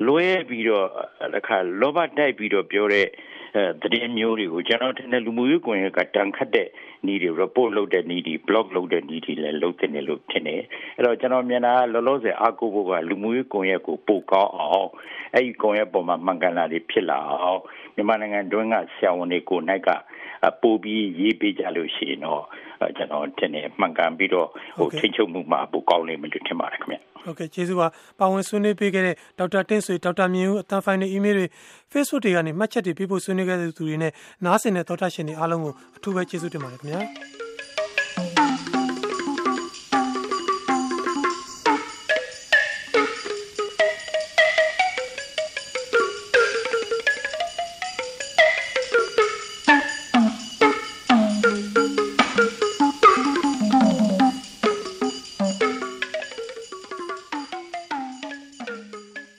[0.06, 0.86] လွဲပြီးတော့
[1.34, 3.06] တခါလောဘတိုက်ပြီးတော့ပြောတဲ့
[3.82, 6.68] သတင်းမျိုးတွေကိုကျွန်တော်ထင်တယ်လူမှုရေးကွန်ရက်ကတန်ခတ်တဲ့
[7.08, 10.62] နည်းတွေ report လုပ်တဲ့နည်းတွေ blog လုပ်တဲ့နည်းတွေလည်းလုပ်တဲ့နေလို့ထင်တယ်
[10.96, 14.88] အဲ့တော့ကျွန်တော်မြင်တာလောလောဆယ်အားကိုးဖို့ကလူမှုရေးကွန်ရက်ကိုပို့ကောင်းအောင်
[15.34, 17.60] အဲ့ဒီကွန်ရက်ပေါ်မှာမှန်ကန်လာတွေဖြစ်လာအောင်
[17.94, 19.90] မြန်မာနိုင်ငံတွင်းကဆရာဝန်တွေကိုနိုင်က
[20.62, 22.44] ပို့ပြီးရေးပေးကြလို့ရှိရင်တော့
[22.96, 31.46] ကျွန်တော်ထင်တယ်မှန်ကန်ပြီးတော့ဟိုထိချုပ်မှုမှာပိုကောင်းလိမ့်မယ်လို့ထင်ပါတယ်ခင်ဗျဟုတ်ကဲ့ကျေးဇူးပါပါဝင်ဆွေးနွေးပေးခဲ့တဲ့ဒေါက်တာတင့်ဆွေဒေါက်တာမြင့်ဦးအတန်းဖိုင်နယ်အီးမေးလ်တွေ
[31.92, 34.12] Facebook တွေကနေမှတ်ချက်တွေပေးဖို့ဆွေးနွေးခဲ့တဲ့သူတွေနဲ့
[34.44, 38.45] နားဆင်တဲ့သောတာရှင်တွေအားလုံးကိုအထူးပဲကျေးဇူးတင်ပါတယ်ခင်ဗျာ